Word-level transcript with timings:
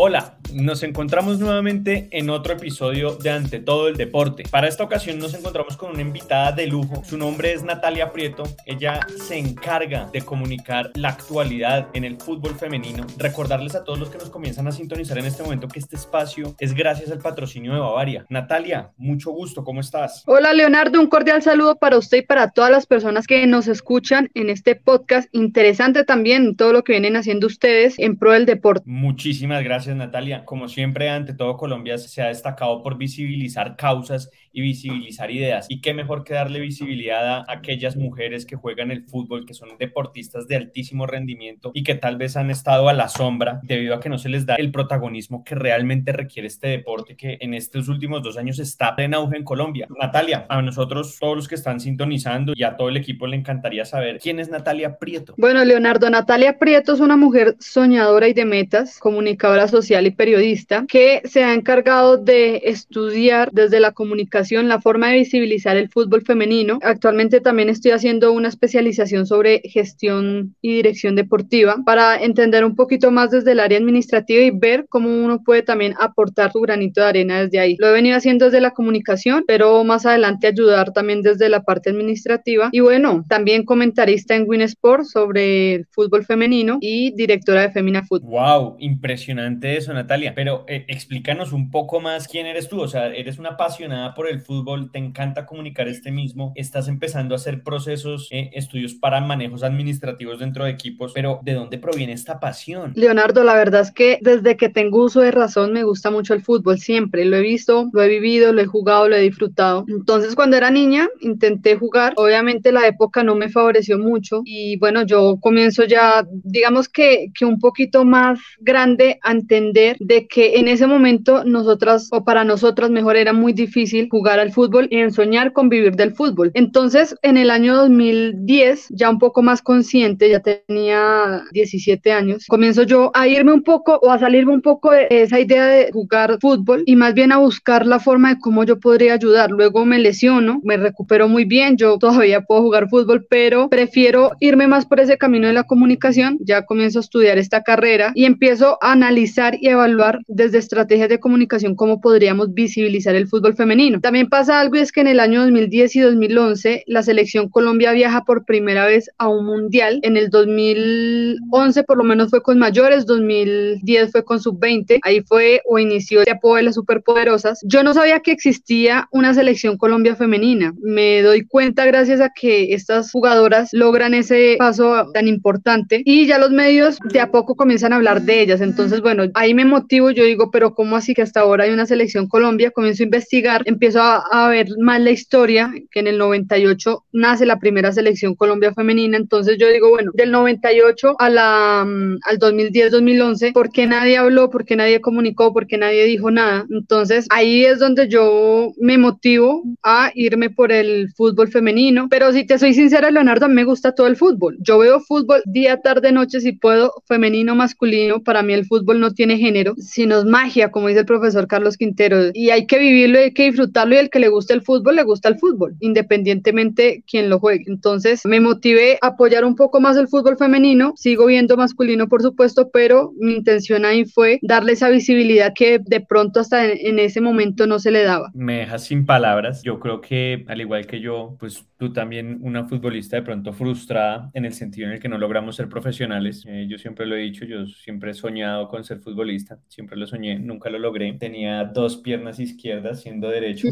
Hola, 0.00 0.38
nos 0.52 0.84
encontramos 0.84 1.40
nuevamente 1.40 2.08
en 2.12 2.30
otro 2.30 2.52
episodio 2.52 3.16
de 3.16 3.30
Ante 3.30 3.58
todo 3.58 3.88
el 3.88 3.96
deporte. 3.96 4.44
Para 4.48 4.68
esta 4.68 4.84
ocasión 4.84 5.18
nos 5.18 5.34
encontramos 5.34 5.76
con 5.76 5.90
una 5.90 6.02
invitada 6.02 6.52
de 6.52 6.68
lujo. 6.68 7.02
Su 7.04 7.18
nombre 7.18 7.52
es 7.52 7.64
Natalia 7.64 8.12
Prieto. 8.12 8.44
Ella 8.64 9.04
se 9.26 9.36
encarga 9.36 10.08
de 10.12 10.22
comunicar 10.22 10.92
la 10.94 11.08
actualidad 11.08 11.88
en 11.94 12.04
el 12.04 12.16
fútbol 12.16 12.54
femenino. 12.54 13.08
Recordarles 13.18 13.74
a 13.74 13.82
todos 13.82 13.98
los 13.98 14.08
que 14.08 14.18
nos 14.18 14.30
comienzan 14.30 14.68
a 14.68 14.72
sintonizar 14.72 15.18
en 15.18 15.26
este 15.26 15.42
momento 15.42 15.66
que 15.66 15.80
este 15.80 15.96
espacio 15.96 16.54
es 16.60 16.74
gracias 16.74 17.10
al 17.10 17.18
patrocinio 17.18 17.74
de 17.74 17.80
Bavaria. 17.80 18.24
Natalia, 18.28 18.92
mucho 18.98 19.32
gusto, 19.32 19.64
¿cómo 19.64 19.80
estás? 19.80 20.22
Hola 20.26 20.52
Leonardo, 20.52 21.00
un 21.00 21.08
cordial 21.08 21.42
saludo 21.42 21.74
para 21.74 21.98
usted 21.98 22.18
y 22.18 22.22
para 22.22 22.52
todas 22.52 22.70
las 22.70 22.86
personas 22.86 23.26
que 23.26 23.44
nos 23.48 23.66
escuchan 23.66 24.30
en 24.34 24.48
este 24.48 24.76
podcast. 24.76 25.28
Interesante 25.32 26.04
también 26.04 26.54
todo 26.54 26.72
lo 26.72 26.84
que 26.84 26.92
vienen 26.92 27.16
haciendo 27.16 27.48
ustedes 27.48 27.98
en 27.98 28.16
pro 28.16 28.30
del 28.30 28.46
deporte. 28.46 28.84
Muchísimas 28.86 29.64
gracias 29.64 29.87
Natalia. 29.94 30.44
Como 30.44 30.68
siempre, 30.68 31.08
ante 31.10 31.34
todo, 31.34 31.56
Colombia 31.56 31.98
se 31.98 32.22
ha 32.22 32.26
destacado 32.28 32.82
por 32.82 32.98
visibilizar 32.98 33.76
causas 33.76 34.30
y 34.58 34.60
visibilizar 34.60 35.30
ideas. 35.30 35.66
Y 35.68 35.80
qué 35.80 35.94
mejor 35.94 36.24
que 36.24 36.34
darle 36.34 36.58
visibilidad 36.58 37.38
a 37.38 37.44
aquellas 37.46 37.96
mujeres 37.96 38.44
que 38.44 38.56
juegan 38.56 38.90
el 38.90 39.04
fútbol, 39.04 39.46
que 39.46 39.54
son 39.54 39.70
deportistas 39.78 40.48
de 40.48 40.56
altísimo 40.56 41.06
rendimiento 41.06 41.70
y 41.74 41.84
que 41.84 41.94
tal 41.94 42.16
vez 42.16 42.36
han 42.36 42.50
estado 42.50 42.88
a 42.88 42.92
la 42.92 43.08
sombra 43.08 43.60
debido 43.62 43.94
a 43.94 44.00
que 44.00 44.08
no 44.08 44.18
se 44.18 44.28
les 44.28 44.46
da 44.46 44.56
el 44.56 44.72
protagonismo 44.72 45.44
que 45.44 45.54
realmente 45.54 46.12
requiere 46.12 46.48
este 46.48 46.68
deporte 46.68 47.16
que 47.16 47.38
en 47.40 47.54
estos 47.54 47.88
últimos 47.88 48.22
dos 48.22 48.36
años 48.36 48.58
está 48.58 48.94
en 48.98 49.14
auge 49.14 49.36
en 49.36 49.44
Colombia. 49.44 49.86
Natalia, 49.96 50.46
a 50.48 50.60
nosotros, 50.60 51.18
todos 51.20 51.36
los 51.36 51.46
que 51.46 51.54
están 51.54 51.78
sintonizando 51.78 52.52
y 52.56 52.64
a 52.64 52.76
todo 52.76 52.88
el 52.88 52.96
equipo 52.96 53.28
le 53.28 53.36
encantaría 53.36 53.84
saber 53.84 54.18
quién 54.18 54.40
es 54.40 54.48
Natalia 54.48 54.98
Prieto. 54.98 55.34
Bueno, 55.38 55.64
Leonardo, 55.64 56.10
Natalia 56.10 56.58
Prieto 56.58 56.94
es 56.94 57.00
una 57.00 57.16
mujer 57.16 57.54
soñadora 57.60 58.26
y 58.28 58.32
de 58.32 58.44
metas, 58.44 58.98
comunicadora 58.98 59.68
social 59.68 60.06
y 60.06 60.10
periodista 60.10 60.84
que 60.88 61.22
se 61.24 61.44
ha 61.44 61.54
encargado 61.54 62.16
de 62.16 62.62
estudiar 62.64 63.50
desde 63.52 63.78
la 63.78 63.92
comunicación 63.92 64.47
la 64.56 64.80
forma 64.80 65.08
de 65.08 65.16
visibilizar 65.16 65.76
el 65.76 65.88
fútbol 65.88 66.22
femenino. 66.22 66.78
Actualmente 66.82 67.40
también 67.40 67.68
estoy 67.68 67.92
haciendo 67.92 68.32
una 68.32 68.48
especialización 68.48 69.26
sobre 69.26 69.60
gestión 69.64 70.54
y 70.62 70.74
dirección 70.74 71.14
deportiva 71.14 71.76
para 71.84 72.16
entender 72.16 72.64
un 72.64 72.74
poquito 72.74 73.10
más 73.10 73.30
desde 73.30 73.52
el 73.52 73.60
área 73.60 73.78
administrativa 73.78 74.42
y 74.42 74.50
ver 74.50 74.86
cómo 74.88 75.08
uno 75.08 75.42
puede 75.44 75.62
también 75.62 75.94
aportar 76.00 76.52
su 76.52 76.60
granito 76.60 77.00
de 77.00 77.06
arena 77.06 77.42
desde 77.42 77.58
ahí. 77.58 77.76
Lo 77.78 77.88
he 77.88 77.92
venido 77.92 78.16
haciendo 78.16 78.46
desde 78.46 78.60
la 78.60 78.70
comunicación, 78.70 79.44
pero 79.46 79.84
más 79.84 80.06
adelante 80.06 80.46
ayudar 80.46 80.92
también 80.92 81.22
desde 81.22 81.48
la 81.48 81.62
parte 81.62 81.90
administrativa. 81.90 82.70
Y 82.72 82.80
bueno, 82.80 83.24
también 83.28 83.64
comentarista 83.64 84.34
en 84.34 84.48
Win 84.48 84.62
Sport 84.62 85.04
sobre 85.04 85.74
el 85.74 85.86
fútbol 85.90 86.24
femenino 86.24 86.78
y 86.80 87.12
directora 87.14 87.62
de 87.62 87.70
Femina 87.70 88.04
Food. 88.04 88.22
¡Wow! 88.22 88.76
Impresionante 88.78 89.76
eso, 89.76 89.92
Natalia, 89.92 90.34
pero 90.34 90.64
eh, 90.68 90.84
explícanos 90.88 91.52
un 91.52 91.70
poco 91.70 92.00
más 92.00 92.28
quién 92.28 92.46
eres 92.46 92.68
tú, 92.68 92.80
o 92.80 92.88
sea, 92.88 93.08
eres 93.08 93.38
una 93.38 93.50
apasionada 93.50 94.14
por 94.14 94.27
el 94.30 94.40
fútbol, 94.40 94.90
te 94.90 94.98
encanta 94.98 95.46
comunicar 95.46 95.88
este 95.88 96.10
mismo, 96.10 96.52
estás 96.56 96.88
empezando 96.88 97.34
a 97.34 97.36
hacer 97.36 97.62
procesos, 97.62 98.28
eh, 98.30 98.50
estudios 98.54 98.94
para 98.94 99.20
manejos 99.20 99.62
administrativos 99.62 100.38
dentro 100.38 100.64
de 100.64 100.70
equipos, 100.70 101.12
pero 101.14 101.40
¿de 101.42 101.54
dónde 101.54 101.78
proviene 101.78 102.12
esta 102.12 102.40
pasión? 102.40 102.92
Leonardo, 102.94 103.44
la 103.44 103.54
verdad 103.54 103.82
es 103.82 103.90
que 103.90 104.18
desde 104.22 104.56
que 104.56 104.68
tengo 104.68 105.04
uso 105.04 105.20
de 105.20 105.30
razón 105.30 105.72
me 105.72 105.84
gusta 105.84 106.10
mucho 106.10 106.34
el 106.34 106.42
fútbol, 106.42 106.78
siempre 106.78 107.24
lo 107.24 107.36
he 107.36 107.40
visto, 107.42 107.88
lo 107.92 108.02
he 108.02 108.08
vivido, 108.08 108.52
lo 108.52 108.60
he 108.60 108.66
jugado, 108.66 109.08
lo 109.08 109.16
he 109.16 109.20
disfrutado. 109.20 109.84
Entonces, 109.88 110.34
cuando 110.34 110.56
era 110.56 110.70
niña, 110.70 111.08
intenté 111.20 111.76
jugar, 111.76 112.14
obviamente 112.16 112.72
la 112.72 112.86
época 112.86 113.22
no 113.22 113.34
me 113.34 113.48
favoreció 113.48 113.98
mucho 113.98 114.42
y 114.44 114.76
bueno, 114.78 115.04
yo 115.04 115.38
comienzo 115.40 115.84
ya, 115.84 116.26
digamos 116.30 116.88
que, 116.88 117.30
un 117.42 117.58
poquito 117.58 118.04
más 118.04 118.38
grande 118.60 119.18
a 119.22 119.32
entender 119.32 119.96
de 120.00 120.26
que 120.26 120.58
en 120.58 120.68
ese 120.68 120.86
momento 120.86 121.44
nosotras 121.44 122.08
o 122.10 122.24
para 122.24 122.44
nosotras 122.44 122.90
mejor 122.90 123.16
era 123.16 123.32
muy 123.32 123.52
difícil 123.52 124.08
jugar 124.10 124.17
al 124.26 124.52
fútbol 124.52 124.88
y 124.90 124.98
en 124.98 125.12
soñar 125.12 125.52
con 125.52 125.68
vivir 125.68 125.94
del 125.94 126.12
fútbol. 126.12 126.50
Entonces, 126.54 127.14
en 127.22 127.36
el 127.36 127.50
año 127.50 127.76
2010, 127.76 128.88
ya 128.90 129.10
un 129.10 129.18
poco 129.18 129.42
más 129.42 129.62
consciente, 129.62 130.28
ya 130.28 130.40
tenía 130.40 131.44
17 131.52 132.12
años, 132.12 132.46
comienzo 132.48 132.82
yo 132.82 133.10
a 133.14 133.28
irme 133.28 133.52
un 133.52 133.62
poco 133.62 133.98
o 134.02 134.10
a 134.10 134.18
salirme 134.18 134.52
un 134.52 134.62
poco 134.62 134.90
de 134.90 135.06
esa 135.10 135.38
idea 135.40 135.66
de 135.66 135.90
jugar 135.92 136.38
fútbol 136.40 136.82
y 136.86 136.96
más 136.96 137.14
bien 137.14 137.32
a 137.32 137.38
buscar 137.38 137.86
la 137.86 138.00
forma 138.00 138.34
de 138.34 138.40
cómo 138.40 138.64
yo 138.64 138.80
podría 138.80 139.14
ayudar. 139.14 139.50
Luego 139.50 139.84
me 139.84 139.98
lesiono, 139.98 140.60
me 140.64 140.76
recupero 140.76 141.28
muy 141.28 141.44
bien, 141.44 141.76
yo 141.76 141.98
todavía 141.98 142.42
puedo 142.42 142.62
jugar 142.62 142.88
fútbol, 142.88 143.26
pero 143.30 143.68
prefiero 143.68 144.32
irme 144.40 144.66
más 144.66 144.86
por 144.86 145.00
ese 145.00 145.18
camino 145.18 145.46
de 145.46 145.52
la 145.52 145.64
comunicación. 145.64 146.38
Ya 146.40 146.66
comienzo 146.66 146.98
a 146.98 147.02
estudiar 147.02 147.38
esta 147.38 147.62
carrera 147.62 148.12
y 148.14 148.24
empiezo 148.24 148.78
a 148.80 148.92
analizar 148.92 149.56
y 149.60 149.68
evaluar 149.68 150.20
desde 150.26 150.58
estrategias 150.58 151.08
de 151.08 151.20
comunicación 151.20 151.74
cómo 151.74 152.00
podríamos 152.00 152.52
visibilizar 152.54 153.14
el 153.14 153.28
fútbol 153.28 153.54
femenino. 153.54 154.00
También 154.08 154.30
pasa 154.30 154.58
algo 154.58 154.76
y 154.76 154.78
es 154.78 154.90
que 154.90 155.02
en 155.02 155.06
el 155.08 155.20
año 155.20 155.42
2010 155.42 155.96
y 155.96 156.00
2011 156.00 156.84
la 156.86 157.02
selección 157.02 157.50
Colombia 157.50 157.92
viaja 157.92 158.24
por 158.24 158.46
primera 158.46 158.86
vez 158.86 159.10
a 159.18 159.28
un 159.28 159.44
mundial. 159.44 160.00
En 160.02 160.16
el 160.16 160.30
2011 160.30 161.84
por 161.84 161.98
lo 161.98 162.04
menos 162.04 162.30
fue 162.30 162.40
con 162.40 162.58
mayores, 162.58 163.04
2010 163.04 164.10
fue 164.10 164.24
con 164.24 164.40
sub-20. 164.40 165.00
Ahí 165.02 165.20
fue 165.20 165.60
o 165.66 165.78
inició 165.78 166.22
el 166.22 166.30
apoyo 166.30 166.56
de 166.56 166.62
las 166.62 166.76
superpoderosas. 166.76 167.60
Yo 167.66 167.82
no 167.82 167.92
sabía 167.92 168.20
que 168.20 168.32
existía 168.32 169.06
una 169.12 169.34
selección 169.34 169.76
Colombia 169.76 170.16
femenina. 170.16 170.72
Me 170.80 171.20
doy 171.20 171.44
cuenta 171.44 171.84
gracias 171.84 172.22
a 172.22 172.30
que 172.34 172.72
estas 172.72 173.12
jugadoras 173.12 173.74
logran 173.74 174.14
ese 174.14 174.56
paso 174.58 175.10
tan 175.12 175.28
importante 175.28 176.00
y 176.06 176.26
ya 176.26 176.38
los 176.38 176.50
medios 176.50 176.98
de 177.12 177.20
a 177.20 177.30
poco 177.30 177.56
comienzan 177.56 177.92
a 177.92 177.96
hablar 177.96 178.22
de 178.22 178.40
ellas. 178.40 178.62
Entonces, 178.62 179.02
bueno, 179.02 179.24
ahí 179.34 179.52
me 179.52 179.66
motivo, 179.66 180.10
yo 180.10 180.24
digo, 180.24 180.50
pero 180.50 180.72
¿cómo 180.72 180.96
así 180.96 181.12
que 181.12 181.20
hasta 181.20 181.40
ahora 181.40 181.64
hay 181.64 181.72
una 181.72 181.84
selección 181.84 182.26
Colombia? 182.26 182.70
Comienzo 182.70 183.02
a 183.02 183.04
investigar, 183.04 183.62
empiezo 183.66 183.97
a, 184.02 184.48
ver 184.48 184.68
más 184.78 185.00
la 185.00 185.10
historia, 185.10 185.72
que 185.90 186.00
en 186.00 186.06
el 186.06 186.18
98 186.18 187.04
nace 187.12 187.46
la 187.46 187.58
primera 187.58 187.92
selección 187.92 188.34
Colombia 188.34 188.72
femenina, 188.72 189.16
entonces 189.16 189.58
yo 189.58 189.68
digo, 189.68 189.90
bueno, 189.90 190.12
del 190.14 190.30
98 190.30 191.16
a 191.18 191.30
la, 191.30 191.84
mm, 191.86 192.18
al 192.22 192.38
2010-2011, 192.38 193.52
¿por 193.52 193.70
qué 193.70 193.86
nadie 193.86 194.16
habló? 194.16 194.50
¿Por 194.50 194.64
qué 194.64 194.76
nadie 194.76 195.00
comunicó? 195.00 195.52
¿Por 195.52 195.66
qué 195.66 195.78
nadie 195.78 196.04
dijo 196.04 196.30
nada? 196.30 196.66
Entonces 196.70 197.26
ahí 197.30 197.64
es 197.64 197.78
donde 197.78 198.08
yo 198.08 198.72
me 198.78 198.98
motivo 198.98 199.62
a 199.82 200.10
irme 200.14 200.50
por 200.50 200.72
el 200.72 201.10
fútbol 201.16 201.48
femenino, 201.48 202.08
pero 202.10 202.32
si 202.32 202.46
te 202.46 202.58
soy 202.58 202.74
sincera, 202.74 203.10
Leonardo, 203.10 203.46
a 203.46 203.48
mí 203.48 203.54
me 203.54 203.64
gusta 203.64 203.94
todo 203.94 204.06
el 204.06 204.16
fútbol. 204.16 204.56
Yo 204.60 204.78
veo 204.78 205.00
fútbol 205.00 205.42
día, 205.46 205.80
tarde, 205.80 206.12
noche, 206.12 206.40
si 206.40 206.52
puedo, 206.52 206.92
femenino, 207.06 207.54
masculino, 207.54 208.22
para 208.22 208.42
mí 208.42 208.52
el 208.52 208.66
fútbol 208.66 209.00
no 209.00 209.12
tiene 209.12 209.38
género 209.38 209.58
sino 209.76 210.18
es 210.18 210.24
magia, 210.24 210.70
como 210.70 210.88
dice 210.88 211.00
el 211.00 211.06
profesor 211.06 211.46
Carlos 211.46 211.76
Quintero. 211.76 212.30
Y 212.32 212.50
hay 212.50 212.66
que 212.66 212.78
vivirlo, 212.78 213.18
hay 213.18 213.32
que 213.32 213.44
disfrutarlo 213.44 213.87
y 213.94 213.98
el 213.98 214.10
que 214.10 214.20
le 214.20 214.28
gusta 214.28 214.54
el 214.54 214.62
fútbol, 214.62 214.96
le 214.96 215.04
gusta 215.04 215.28
el 215.28 215.38
fútbol, 215.38 215.76
independientemente 215.80 217.04
quien 217.10 217.28
lo 217.28 217.38
juegue. 217.38 217.64
Entonces 217.66 218.24
me 218.24 218.40
motivé 218.40 218.98
a 219.02 219.08
apoyar 219.08 219.44
un 219.44 219.56
poco 219.56 219.80
más 219.80 219.96
el 219.96 220.08
fútbol 220.08 220.36
femenino, 220.36 220.92
sigo 220.96 221.26
viendo 221.26 221.56
masculino 221.56 222.08
por 222.08 222.22
supuesto, 222.22 222.70
pero 222.72 223.12
mi 223.18 223.34
intención 223.34 223.84
ahí 223.84 224.04
fue 224.04 224.38
darle 224.42 224.72
esa 224.72 224.88
visibilidad 224.88 225.52
que 225.54 225.78
de 225.78 226.00
pronto 226.00 226.40
hasta 226.40 226.66
en, 226.66 226.98
ese 226.98 227.20
momento 227.20 227.66
no 227.66 227.78
se 227.78 227.90
le 227.90 228.02
daba. 228.02 228.30
Me 228.34 228.58
dejas 228.58 228.84
sin 228.84 229.06
palabras. 229.06 229.62
Yo 229.62 229.78
creo 229.78 230.00
que 230.00 230.44
al 230.48 230.60
igual 230.60 230.86
que 230.86 231.00
yo, 231.00 231.36
pues 231.38 231.64
tú 231.78 231.92
también 231.92 232.38
una 232.42 232.66
futbolista 232.66 233.16
de 233.16 233.22
pronto 233.22 233.52
frustrada 233.52 234.30
en 234.34 234.44
el 234.44 234.52
sentido 234.52 234.88
en 234.88 234.94
el 234.94 235.00
que 235.00 235.08
no 235.08 235.16
logramos 235.16 235.56
ser 235.56 235.68
profesionales. 235.68 236.44
Eh, 236.46 236.66
yo 236.68 236.76
siempre 236.78 237.06
lo 237.06 237.16
he 237.16 237.20
dicho, 237.20 237.44
yo 237.44 237.66
siempre 237.66 238.10
he 238.10 238.14
soñado 238.14 238.68
con 238.68 238.84
ser 238.84 238.98
futbolista 238.98 239.38
siempre 239.68 239.96
lo 239.96 240.06
soñé, 240.06 240.38
nunca 240.38 240.70
lo 240.70 240.78
logré. 240.78 241.12
Tenía 241.14 241.64
dos 241.64 241.98
piernas 241.98 242.38
izquierdas 242.40 243.02
siendo 243.02 243.28
derecho, 243.28 243.68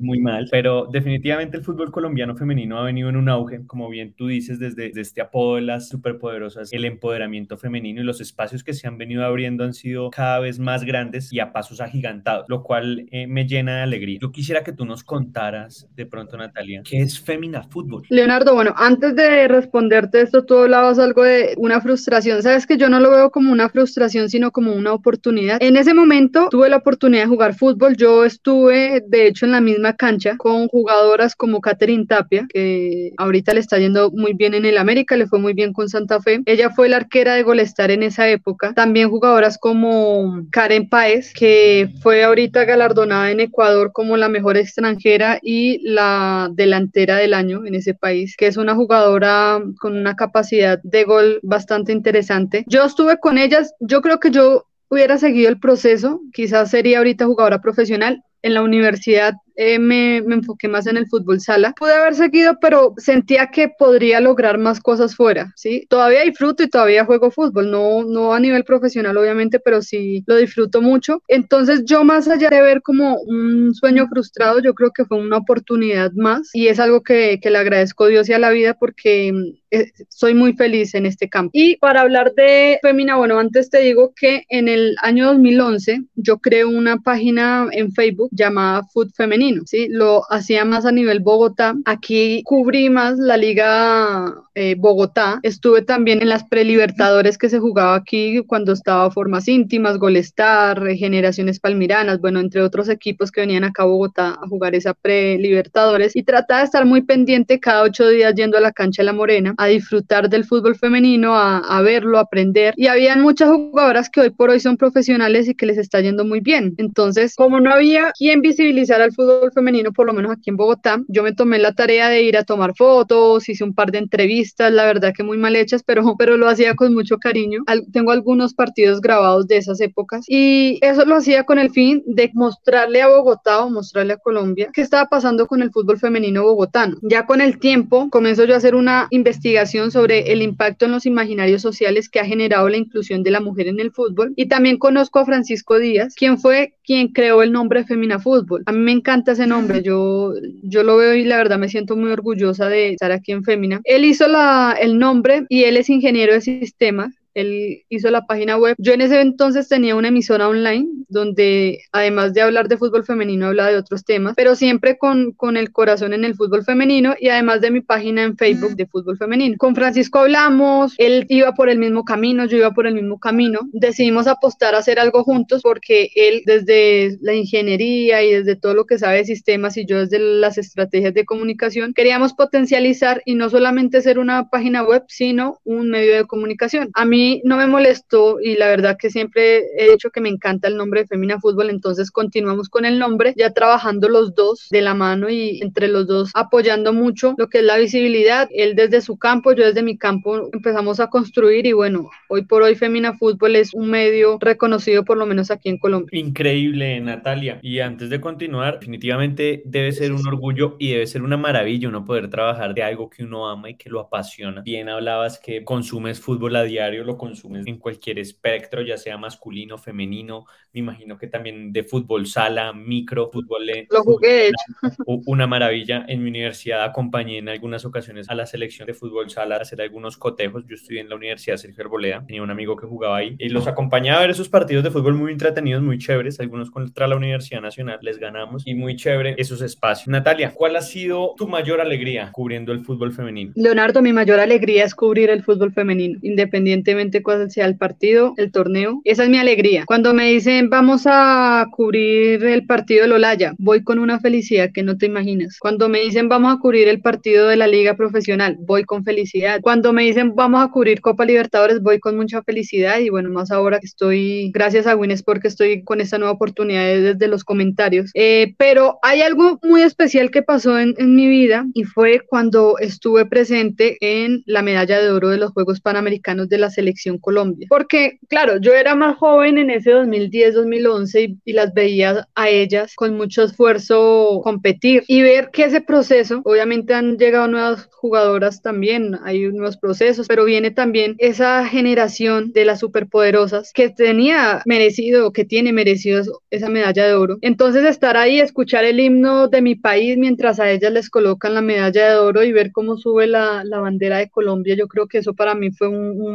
muy 0.00 0.20
mal, 0.20 0.48
pero 0.50 0.88
definitivamente 0.90 1.56
el 1.56 1.64
fútbol 1.64 1.90
colombiano 1.90 2.36
femenino 2.36 2.78
ha 2.78 2.84
venido 2.84 3.08
en 3.08 3.16
un 3.16 3.28
auge, 3.28 3.66
como 3.66 3.88
bien 3.88 4.14
tú 4.14 4.28
dices, 4.28 4.58
desde, 4.58 4.88
desde 4.88 5.00
este 5.02 5.20
apodo 5.20 5.56
de 5.56 5.62
las 5.62 5.88
superpoderosas, 5.88 6.72
el 6.72 6.84
empoderamiento 6.84 7.56
femenino 7.56 8.00
y 8.00 8.04
los 8.04 8.20
espacios 8.20 8.64
que 8.64 8.72
se 8.72 8.86
han 8.86 8.98
venido 8.98 9.24
abriendo 9.24 9.64
han 9.64 9.74
sido 9.74 10.10
cada 10.10 10.38
vez 10.40 10.58
más 10.58 10.84
grandes 10.84 11.32
y 11.32 11.40
a 11.40 11.52
pasos 11.52 11.80
agigantados, 11.80 12.46
lo 12.48 12.62
cual 12.62 13.06
eh, 13.10 13.26
me 13.26 13.46
llena 13.46 13.76
de 13.76 13.82
alegría. 13.82 14.18
Yo 14.20 14.32
quisiera 14.32 14.64
que 14.64 14.72
tú 14.72 14.84
nos 14.84 15.04
contaras 15.04 15.88
de 15.94 16.06
pronto, 16.06 16.36
Natalia, 16.36 16.82
¿qué 16.84 16.98
es 16.98 17.20
Fútbol? 17.68 18.04
Leonardo, 18.08 18.54
bueno, 18.54 18.74
antes 18.76 19.16
de 19.16 19.48
responderte 19.48 20.20
esto, 20.20 20.44
tú 20.44 20.58
hablabas 20.58 20.98
algo 20.98 21.22
de 21.24 21.54
una 21.56 21.80
frustración. 21.80 22.42
Sabes 22.42 22.66
que 22.66 22.76
yo 22.76 22.88
no 22.88 23.00
lo 23.00 23.10
veo 23.10 23.30
como 23.30 23.52
una 23.52 23.68
frustración, 23.68 24.28
sino 24.28 24.50
como 24.50 24.72
una 24.72 24.92
oportunidad 24.92 25.58
en 25.60 25.76
ese 25.76 25.94
momento 25.94 26.48
tuve 26.50 26.68
la 26.68 26.76
oportunidad 26.78 27.22
de 27.22 27.28
jugar 27.28 27.54
fútbol. 27.54 27.96
Yo 27.96 28.24
estuve, 28.24 29.02
de 29.06 29.26
hecho, 29.26 29.46
en 29.46 29.52
la 29.52 29.60
misma 29.60 29.94
cancha 29.94 30.36
con 30.36 30.68
jugadoras 30.68 31.34
como 31.34 31.60
Catherine 31.60 32.06
Tapia, 32.06 32.46
que 32.48 33.12
ahorita 33.16 33.54
le 33.54 33.60
está 33.60 33.78
yendo 33.78 34.10
muy 34.10 34.34
bien 34.34 34.54
en 34.54 34.64
el 34.64 34.78
América, 34.78 35.16
le 35.16 35.26
fue 35.26 35.38
muy 35.38 35.54
bien 35.54 35.72
con 35.72 35.88
Santa 35.88 36.20
Fe. 36.20 36.42
Ella 36.46 36.70
fue 36.70 36.88
la 36.88 36.96
arquera 36.96 37.34
de 37.34 37.42
Golestar 37.42 37.90
en 37.90 38.02
esa 38.02 38.28
época. 38.28 38.72
También 38.74 39.10
jugadoras 39.10 39.58
como 39.58 40.44
Karen 40.50 40.88
Paez, 40.88 41.32
que 41.32 41.90
fue 42.02 42.24
ahorita 42.24 42.64
galardonada 42.64 43.30
en 43.30 43.40
Ecuador 43.40 43.92
como 43.92 44.16
la 44.16 44.28
mejor 44.28 44.56
extranjera 44.56 45.38
y 45.42 45.80
la 45.88 46.48
delantera 46.52 47.16
del 47.16 47.31
año 47.34 47.64
en 47.66 47.74
ese 47.74 47.94
país, 47.94 48.36
que 48.36 48.46
es 48.46 48.56
una 48.56 48.74
jugadora 48.74 49.62
con 49.80 49.96
una 49.96 50.16
capacidad 50.16 50.80
de 50.82 51.04
gol 51.04 51.40
bastante 51.42 51.92
interesante. 51.92 52.64
Yo 52.68 52.84
estuve 52.84 53.18
con 53.18 53.38
ellas, 53.38 53.74
yo 53.80 54.00
creo 54.02 54.20
que 54.20 54.30
yo 54.30 54.66
hubiera 54.88 55.16
seguido 55.18 55.48
el 55.48 55.58
proceso, 55.58 56.20
quizás 56.32 56.70
sería 56.70 56.98
ahorita 56.98 57.26
jugadora 57.26 57.60
profesional. 57.60 58.22
En 58.42 58.54
la 58.54 58.62
universidad 58.62 59.34
eh, 59.56 59.78
me, 59.78 60.22
me, 60.22 60.36
enfoqué 60.36 60.68
más 60.68 60.86
en 60.86 60.96
el 60.96 61.06
fútbol 61.06 61.40
sala. 61.40 61.74
Pude 61.78 61.94
haber 61.94 62.14
seguido, 62.14 62.58
pero 62.60 62.94
sentía 62.96 63.48
que 63.48 63.68
podría 63.68 64.20
lograr 64.20 64.58
más 64.58 64.80
cosas 64.80 65.14
fuera, 65.14 65.52
¿sí? 65.56 65.86
Todavía 65.88 66.22
disfruto 66.22 66.62
y 66.62 66.68
todavía 66.68 67.04
juego 67.04 67.30
fútbol, 67.30 67.70
no, 67.70 68.04
no 68.04 68.34
a 68.34 68.40
nivel 68.40 68.64
profesional 68.64 69.16
obviamente, 69.16 69.60
pero 69.60 69.82
sí 69.82 70.24
lo 70.26 70.36
disfruto 70.36 70.82
mucho. 70.82 71.22
Entonces 71.28 71.84
yo 71.84 72.04
más 72.04 72.28
allá 72.28 72.48
de 72.50 72.62
ver 72.62 72.82
como 72.82 73.16
un 73.20 73.74
sueño 73.74 74.08
frustrado, 74.08 74.60
yo 74.60 74.74
creo 74.74 74.90
que 74.92 75.04
fue 75.04 75.18
una 75.18 75.38
oportunidad 75.38 76.12
más 76.12 76.50
y 76.52 76.68
es 76.68 76.80
algo 76.80 77.02
que, 77.02 77.38
que 77.40 77.50
le 77.50 77.58
agradezco 77.58 78.04
a 78.04 78.08
Dios 78.08 78.28
y 78.28 78.32
a 78.32 78.38
la 78.38 78.50
vida 78.50 78.74
porque 78.74 79.32
eh, 79.72 79.90
soy 80.10 80.34
muy 80.34 80.52
feliz 80.52 80.94
en 80.94 81.06
este 81.06 81.30
campo. 81.30 81.50
Y 81.54 81.76
para 81.76 82.02
hablar 82.02 82.34
de 82.34 82.78
Femina, 82.82 83.16
bueno, 83.16 83.38
antes 83.38 83.70
te 83.70 83.78
digo 83.78 84.12
que 84.14 84.44
en 84.50 84.68
el 84.68 84.94
año 85.00 85.26
2011 85.28 86.02
yo 86.14 86.38
creé 86.38 86.66
una 86.66 86.98
página 86.98 87.66
en 87.72 87.90
Facebook 87.92 88.28
llamada 88.32 88.82
Food 88.92 89.12
Femenino 89.42 89.62
¿sí? 89.66 89.88
Lo 89.90 90.22
hacía 90.30 90.64
más 90.64 90.86
a 90.86 90.92
nivel 90.92 91.20
Bogotá. 91.20 91.74
Aquí 91.84 92.42
cubrí 92.44 92.90
más 92.90 93.18
la 93.18 93.36
Liga 93.36 94.34
eh, 94.54 94.76
Bogotá. 94.78 95.40
Estuve 95.42 95.82
también 95.82 96.22
en 96.22 96.28
las 96.28 96.44
prelibertadores 96.44 97.38
que 97.38 97.48
se 97.48 97.58
jugaba 97.58 97.94
aquí 97.94 98.42
cuando 98.46 98.72
estaba 98.72 99.10
Formas 99.10 99.48
Íntimas, 99.48 99.98
Golestar, 99.98 100.86
Generaciones 100.94 101.58
Palmiranas, 101.58 102.20
bueno, 102.20 102.40
entre 102.40 102.62
otros 102.62 102.88
equipos 102.88 103.30
que 103.30 103.40
venían 103.40 103.64
acá 103.64 103.82
a 103.82 103.86
Bogotá 103.86 104.38
a 104.40 104.48
jugar 104.48 104.74
esa 104.74 104.94
prelibertadores 104.94 106.14
y 106.16 106.22
trataba 106.22 106.60
de 106.60 106.66
estar 106.66 106.84
muy 106.84 107.02
pendiente 107.02 107.58
cada 107.60 107.82
ocho 107.82 108.08
días 108.08 108.34
yendo 108.34 108.58
a 108.58 108.60
la 108.60 108.72
cancha 108.72 109.02
de 109.02 109.06
La 109.06 109.12
Morena 109.12 109.54
a 109.58 109.66
disfrutar 109.66 110.28
del 110.28 110.44
fútbol 110.44 110.76
femenino, 110.76 111.34
a, 111.34 111.58
a 111.58 111.82
verlo, 111.82 112.18
a 112.18 112.22
aprender. 112.22 112.74
Y 112.76 112.86
habían 112.86 113.22
muchas 113.22 113.50
jugadoras 113.50 114.10
que 114.10 114.20
hoy 114.20 114.30
por 114.30 114.50
hoy 114.50 114.60
son 114.60 114.76
profesionales 114.76 115.48
y 115.48 115.54
que 115.54 115.66
les 115.66 115.78
está 115.78 116.00
yendo 116.00 116.24
muy 116.24 116.40
bien. 116.40 116.74
Entonces, 116.78 117.34
como 117.34 117.60
no 117.60 117.72
había 117.72 118.12
quien 118.12 118.40
visibilizar 118.40 119.00
al 119.00 119.12
fútbol 119.12 119.31
femenino, 119.54 119.92
por 119.92 120.06
lo 120.06 120.12
menos 120.12 120.32
aquí 120.32 120.50
en 120.50 120.56
Bogotá, 120.56 121.00
yo 121.08 121.22
me 121.22 121.32
tomé 121.32 121.58
la 121.58 121.72
tarea 121.72 122.08
de 122.08 122.22
ir 122.22 122.36
a 122.36 122.44
tomar 122.44 122.74
fotos, 122.76 123.48
hice 123.48 123.64
un 123.64 123.74
par 123.74 123.90
de 123.92 123.98
entrevistas, 123.98 124.72
la 124.72 124.84
verdad 124.84 125.12
que 125.16 125.22
muy 125.22 125.38
mal 125.38 125.56
hechas, 125.56 125.82
pero, 125.82 126.02
pero 126.18 126.36
lo 126.36 126.48
hacía 126.48 126.74
con 126.74 126.94
mucho 126.94 127.18
cariño. 127.18 127.62
tengo 127.92 128.12
algunos 128.12 128.54
partidos 128.54 129.00
grabados 129.00 129.46
de 129.46 129.56
esas 129.58 129.80
épocas 129.80 130.24
y 130.28 130.78
eso 130.82 131.04
lo 131.04 131.16
hacía 131.16 131.44
con 131.44 131.58
el 131.58 131.70
fin 131.70 132.02
de 132.06 132.30
mostrarle 132.34 133.02
a 133.02 133.08
Bogotá 133.08 133.64
o 133.64 133.70
mostrarle 133.70 134.14
a 134.14 134.16
Colombia 134.18 134.70
qué 134.72 134.80
estaba 134.80 135.08
pasando 135.08 135.46
con 135.46 135.62
el 135.62 135.70
fútbol 135.70 135.98
femenino 135.98 136.42
bogotano. 136.42 136.96
Ya 137.02 137.26
con 137.26 137.40
el 137.40 137.58
tiempo 137.58 138.08
comenzó 138.10 138.44
yo 138.44 138.54
a 138.54 138.58
hacer 138.58 138.74
una 138.74 139.06
investigación 139.10 139.90
sobre 139.90 140.32
el 140.32 140.42
impacto 140.42 140.86
en 140.86 140.92
los 140.92 141.06
imaginarios 141.06 141.62
sociales 141.62 142.08
que 142.08 142.20
ha 142.20 142.24
generado 142.24 142.68
la 142.68 142.76
inclusión 142.76 143.22
de 143.22 143.30
la 143.30 143.40
mujer 143.40 143.68
en 143.68 143.80
el 143.80 143.92
fútbol 143.92 144.32
y 144.36 144.46
también 144.46 144.78
conozco 144.78 145.18
a 145.18 145.24
Francisco 145.24 145.78
Díaz, 145.78 146.14
quien 146.14 146.38
fue 146.38 146.74
quien 146.84 147.08
creó 147.08 147.42
el 147.42 147.52
nombre 147.52 147.84
Femina 147.84 148.18
Fútbol. 148.18 148.62
A 148.66 148.72
mí 148.72 148.78
me 148.78 148.92
encanta 148.92 149.21
ese 149.30 149.46
nombre, 149.46 149.82
yo, 149.82 150.32
yo 150.62 150.82
lo 150.82 150.96
veo 150.96 151.14
y 151.14 151.24
la 151.24 151.36
verdad 151.36 151.58
me 151.58 151.68
siento 151.68 151.96
muy 151.96 152.10
orgullosa 152.10 152.68
de 152.68 152.90
estar 152.90 153.12
aquí 153.12 153.30
en 153.30 153.44
Femina. 153.44 153.80
Él 153.84 154.04
hizo 154.04 154.26
la, 154.26 154.76
el 154.80 154.98
nombre 154.98 155.46
y 155.48 155.62
él 155.62 155.76
es 155.76 155.88
ingeniero 155.88 156.32
de 156.32 156.40
sistemas 156.40 157.21
él 157.34 157.84
hizo 157.88 158.10
la 158.10 158.26
página 158.26 158.56
web. 158.56 158.74
Yo 158.78 158.92
en 158.92 159.00
ese 159.00 159.20
entonces 159.20 159.68
tenía 159.68 159.96
una 159.96 160.08
emisora 160.08 160.48
online 160.48 160.88
donde 161.08 161.80
además 161.92 162.32
de 162.32 162.42
hablar 162.42 162.68
de 162.68 162.78
fútbol 162.78 163.04
femenino 163.04 163.46
hablaba 163.46 163.70
de 163.70 163.76
otros 163.76 164.04
temas, 164.04 164.34
pero 164.36 164.54
siempre 164.54 164.98
con, 164.98 165.32
con 165.32 165.56
el 165.56 165.72
corazón 165.72 166.12
en 166.12 166.24
el 166.24 166.34
fútbol 166.34 166.64
femenino 166.64 167.14
y 167.18 167.28
además 167.28 167.60
de 167.60 167.70
mi 167.70 167.80
página 167.80 168.22
en 168.22 168.36
Facebook 168.36 168.76
de 168.76 168.86
fútbol 168.86 169.18
femenino. 169.18 169.56
Con 169.58 169.74
Francisco 169.74 170.20
hablamos, 170.20 170.94
él 170.98 171.26
iba 171.28 171.52
por 171.52 171.68
el 171.68 171.78
mismo 171.78 172.04
camino, 172.04 172.46
yo 172.46 172.56
iba 172.56 172.72
por 172.72 172.86
el 172.86 172.94
mismo 172.94 173.18
camino. 173.18 173.60
Decidimos 173.72 174.26
apostar 174.26 174.74
a 174.74 174.78
hacer 174.78 174.98
algo 174.98 175.22
juntos 175.22 175.62
porque 175.62 176.10
él 176.14 176.42
desde 176.46 177.18
la 177.20 177.34
ingeniería 177.34 178.22
y 178.22 178.32
desde 178.32 178.56
todo 178.56 178.74
lo 178.74 178.86
que 178.86 178.98
sabe 178.98 179.18
de 179.18 179.24
sistemas 179.24 179.76
y 179.76 179.86
yo 179.86 179.98
desde 179.98 180.18
las 180.18 180.58
estrategias 180.58 181.14
de 181.14 181.24
comunicación 181.24 181.92
queríamos 181.94 182.32
potencializar 182.34 183.22
y 183.24 183.34
no 183.34 183.50
solamente 183.50 184.02
ser 184.02 184.18
una 184.18 184.48
página 184.48 184.82
web, 184.82 185.04
sino 185.08 185.58
un 185.64 185.90
medio 185.90 186.16
de 186.16 186.24
comunicación. 186.24 186.90
A 186.94 187.04
mí 187.04 187.21
no 187.44 187.56
me 187.56 187.66
molestó 187.66 188.40
y 188.40 188.56
la 188.56 188.68
verdad 188.68 188.96
que 188.98 189.10
siempre 189.10 189.62
he 189.78 189.90
dicho 189.90 190.10
que 190.10 190.20
me 190.20 190.28
encanta 190.28 190.68
el 190.68 190.76
nombre 190.76 191.02
de 191.02 191.06
Femina 191.06 191.40
Fútbol, 191.40 191.70
entonces 191.70 192.10
continuamos 192.10 192.68
con 192.68 192.84
el 192.84 192.98
nombre, 192.98 193.34
ya 193.36 193.50
trabajando 193.50 194.08
los 194.08 194.34
dos 194.34 194.68
de 194.70 194.82
la 194.82 194.94
mano 194.94 195.28
y 195.28 195.60
entre 195.62 195.88
los 195.88 196.06
dos 196.06 196.30
apoyando 196.34 196.92
mucho 196.92 197.34
lo 197.36 197.48
que 197.48 197.58
es 197.58 197.64
la 197.64 197.76
visibilidad. 197.76 198.48
Él 198.52 198.74
desde 198.74 199.00
su 199.00 199.16
campo, 199.18 199.52
yo 199.52 199.66
desde 199.66 199.82
mi 199.82 199.96
campo 199.98 200.48
empezamos 200.52 201.00
a 201.00 201.08
construir 201.08 201.66
y 201.66 201.72
bueno, 201.72 202.10
hoy 202.28 202.42
por 202.42 202.62
hoy 202.62 202.74
Femina 202.74 203.16
Fútbol 203.18 203.56
es 203.56 203.74
un 203.74 203.90
medio 203.90 204.38
reconocido 204.40 205.04
por 205.04 205.16
lo 205.16 205.26
menos 205.26 205.50
aquí 205.50 205.68
en 205.68 205.78
Colombia. 205.78 206.18
Increíble, 206.18 207.00
Natalia. 207.00 207.58
Y 207.62 207.80
antes 207.80 208.10
de 208.10 208.20
continuar, 208.20 208.78
definitivamente 208.78 209.62
debe 209.64 209.92
ser 209.92 210.12
un 210.12 210.26
orgullo 210.26 210.76
y 210.78 210.92
debe 210.92 211.06
ser 211.06 211.22
una 211.22 211.36
maravilla 211.36 211.88
uno 211.88 212.04
poder 212.04 212.28
trabajar 212.28 212.74
de 212.74 212.82
algo 212.82 213.08
que 213.08 213.24
uno 213.24 213.48
ama 213.48 213.70
y 213.70 213.76
que 213.76 213.90
lo 213.90 214.00
apasiona. 214.00 214.62
Bien 214.62 214.88
hablabas 214.88 215.38
que 215.38 215.64
consumes 215.64 216.20
fútbol 216.20 216.56
a 216.56 216.62
diario, 216.62 217.04
consumes 217.16 217.66
en 217.66 217.78
cualquier 217.78 218.18
espectro, 218.18 218.82
ya 218.82 218.96
sea 218.96 219.16
masculino, 219.18 219.78
femenino, 219.78 220.46
me 220.72 220.80
imagino 220.80 221.18
que 221.18 221.26
también 221.26 221.72
de 221.72 221.84
fútbol 221.84 222.26
sala, 222.26 222.72
micro, 222.72 223.30
fútbol. 223.30 223.62
Lo 223.90 224.02
jugué, 224.02 224.50
Una 225.06 225.46
maravilla. 225.46 226.04
En 226.08 226.22
mi 226.22 226.30
universidad 226.30 226.84
acompañé 226.84 227.38
en 227.38 227.48
algunas 227.48 227.84
ocasiones 227.84 228.28
a 228.28 228.34
la 228.34 228.46
selección 228.46 228.86
de 228.86 228.94
fútbol 228.94 229.30
sala 229.30 229.56
a 229.56 229.60
hacer 229.60 229.80
algunos 229.80 230.16
cotejos. 230.16 230.64
Yo 230.66 230.74
estudié 230.74 231.00
en 231.00 231.08
la 231.08 231.16
Universidad 231.16 231.56
Sergio 231.56 231.84
Arboleda, 231.84 232.24
tenía 232.26 232.42
un 232.42 232.50
amigo 232.50 232.76
que 232.76 232.86
jugaba 232.86 233.18
ahí 233.18 233.36
y 233.38 233.48
los 233.48 233.66
acompañaba 233.66 234.18
a 234.18 234.22
ver 234.22 234.30
esos 234.30 234.48
partidos 234.48 234.84
de 234.84 234.90
fútbol 234.90 235.14
muy 235.14 235.32
entretenidos, 235.32 235.82
muy 235.82 235.98
chéveres, 235.98 236.40
algunos 236.40 236.70
contra 236.70 237.06
la 237.06 237.16
Universidad 237.16 237.60
Nacional, 237.60 237.98
les 238.02 238.18
ganamos 238.18 238.66
y 238.66 238.74
muy 238.74 238.96
chévere 238.96 239.34
esos 239.38 239.60
espacios. 239.62 240.08
Natalia, 240.08 240.52
¿cuál 240.54 240.76
ha 240.76 240.82
sido 240.82 241.34
tu 241.36 241.48
mayor 241.48 241.80
alegría 241.80 242.30
cubriendo 242.32 242.72
el 242.72 242.84
fútbol 242.84 243.12
femenino? 243.12 243.52
Leonardo, 243.54 244.02
mi 244.02 244.12
mayor 244.12 244.40
alegría 244.40 244.84
es 244.84 244.94
cubrir 244.94 245.30
el 245.30 245.42
fútbol 245.42 245.72
femenino, 245.72 246.18
independientemente 246.22 247.01
cuál 247.22 247.50
sea 247.50 247.66
el 247.66 247.76
partido, 247.76 248.34
el 248.36 248.52
torneo. 248.52 249.00
Esa 249.04 249.24
es 249.24 249.30
mi 249.30 249.38
alegría. 249.38 249.84
Cuando 249.86 250.14
me 250.14 250.30
dicen 250.30 250.70
vamos 250.70 251.02
a 251.06 251.66
cubrir 251.72 252.44
el 252.44 252.66
partido 252.66 253.06
de 253.06 253.12
Olaya, 253.12 253.54
voy 253.58 253.82
con 253.82 253.98
una 253.98 254.20
felicidad 254.20 254.70
que 254.72 254.82
no 254.82 254.96
te 254.96 255.06
imaginas. 255.06 255.58
Cuando 255.58 255.88
me 255.88 256.00
dicen 256.00 256.28
vamos 256.28 256.54
a 256.54 256.58
cubrir 256.58 256.88
el 256.88 257.00
partido 257.00 257.48
de 257.48 257.56
la 257.56 257.66
liga 257.66 257.96
profesional, 257.96 258.56
voy 258.60 258.84
con 258.84 259.04
felicidad. 259.04 259.60
Cuando 259.60 259.92
me 259.92 260.04
dicen 260.04 260.34
vamos 260.34 260.64
a 260.64 260.70
cubrir 260.70 261.00
Copa 261.00 261.24
Libertadores, 261.24 261.82
voy 261.82 261.98
con 261.98 262.16
mucha 262.16 262.42
felicidad 262.42 263.00
y 263.00 263.10
bueno, 263.10 263.30
más 263.30 263.50
ahora 263.50 263.80
que 263.80 263.86
estoy, 263.86 264.50
gracias 264.52 264.86
a 264.86 264.96
Winnes 264.96 265.22
porque 265.22 265.48
estoy 265.48 265.82
con 265.82 266.00
esta 266.00 266.18
nueva 266.18 266.32
oportunidad 266.32 266.84
desde 266.84 267.28
los 267.28 267.44
comentarios. 267.44 268.10
Eh, 268.14 268.54
pero 268.58 268.98
hay 269.02 269.22
algo 269.22 269.58
muy 269.62 269.82
especial 269.82 270.30
que 270.30 270.42
pasó 270.42 270.78
en, 270.78 270.94
en 270.98 271.16
mi 271.16 271.28
vida 271.28 271.66
y 271.74 271.84
fue 271.84 272.20
cuando 272.26 272.78
estuve 272.78 273.26
presente 273.26 273.96
en 274.00 274.42
la 274.46 274.62
medalla 274.62 275.00
de 275.00 275.10
oro 275.10 275.28
de 275.28 275.38
los 275.38 275.50
Juegos 275.52 275.80
Panamericanos 275.80 276.48
de 276.48 276.58
la 276.58 276.70
selección 276.70 276.91
Colombia. 277.18 277.66
Porque, 277.68 278.18
claro, 278.28 278.58
yo 278.60 278.72
era 278.72 278.94
más 278.94 279.16
joven 279.16 279.58
en 279.58 279.70
ese 279.70 279.92
2010-2011 279.92 281.40
y, 281.44 281.52
las 281.52 281.74
veía 281.74 282.26
a 282.34 282.48
ellas 282.48 282.94
con 282.94 283.14
mucho 283.14 283.42
esfuerzo 283.42 284.40
competir 284.42 285.04
y 285.06 285.20
ver 285.20 285.50
que 285.52 285.64
ese 285.64 285.82
proceso, 285.82 286.40
obviamente 286.44 286.94
han 286.94 287.18
llegado 287.18 287.46
nuevas 287.46 287.88
jugadoras 287.92 288.62
también, 288.62 289.18
hay 289.22 289.46
nuevos 289.52 289.76
procesos, 289.76 290.26
pero 290.26 290.44
viene 290.44 290.70
también 290.70 291.14
esa 291.18 291.66
generación 291.66 292.52
de 292.52 292.64
las 292.64 292.80
superpoderosas 292.80 293.72
que 293.72 293.90
tenía 293.90 294.62
merecido, 294.64 295.32
que 295.32 295.44
tiene 295.44 295.72
merecido 295.72 296.22
esa 296.50 296.68
medalla 296.68 297.06
de 297.06 297.14
oro. 297.14 297.38
Entonces 297.42 297.84
estar 297.84 298.16
ahí, 298.16 298.40
escuchar 298.40 298.84
el 298.84 298.98
himno 298.98 299.48
de 299.48 299.62
mi 299.62 299.74
país 299.74 300.16
mientras 300.16 300.58
a 300.58 300.70
ellas 300.70 300.92
les 300.92 301.10
colocan 301.10 301.54
la 301.54 301.62
medalla 301.62 302.10
de 302.10 302.16
oro 302.16 302.42
y 302.42 302.52
ver 302.52 302.72
cómo 302.72 302.96
sube 302.96 303.26
la, 303.26 303.62
la 303.64 303.78
bandera 303.78 304.18
de 304.18 304.30
Colombia, 304.30 304.74
yo 304.74 304.88
creo 304.88 305.06
que 305.06 305.18
eso 305.18 305.34
para 305.34 305.54
mí 305.54 305.70
fue 305.70 305.88
un, 305.88 306.20
un 306.20 306.32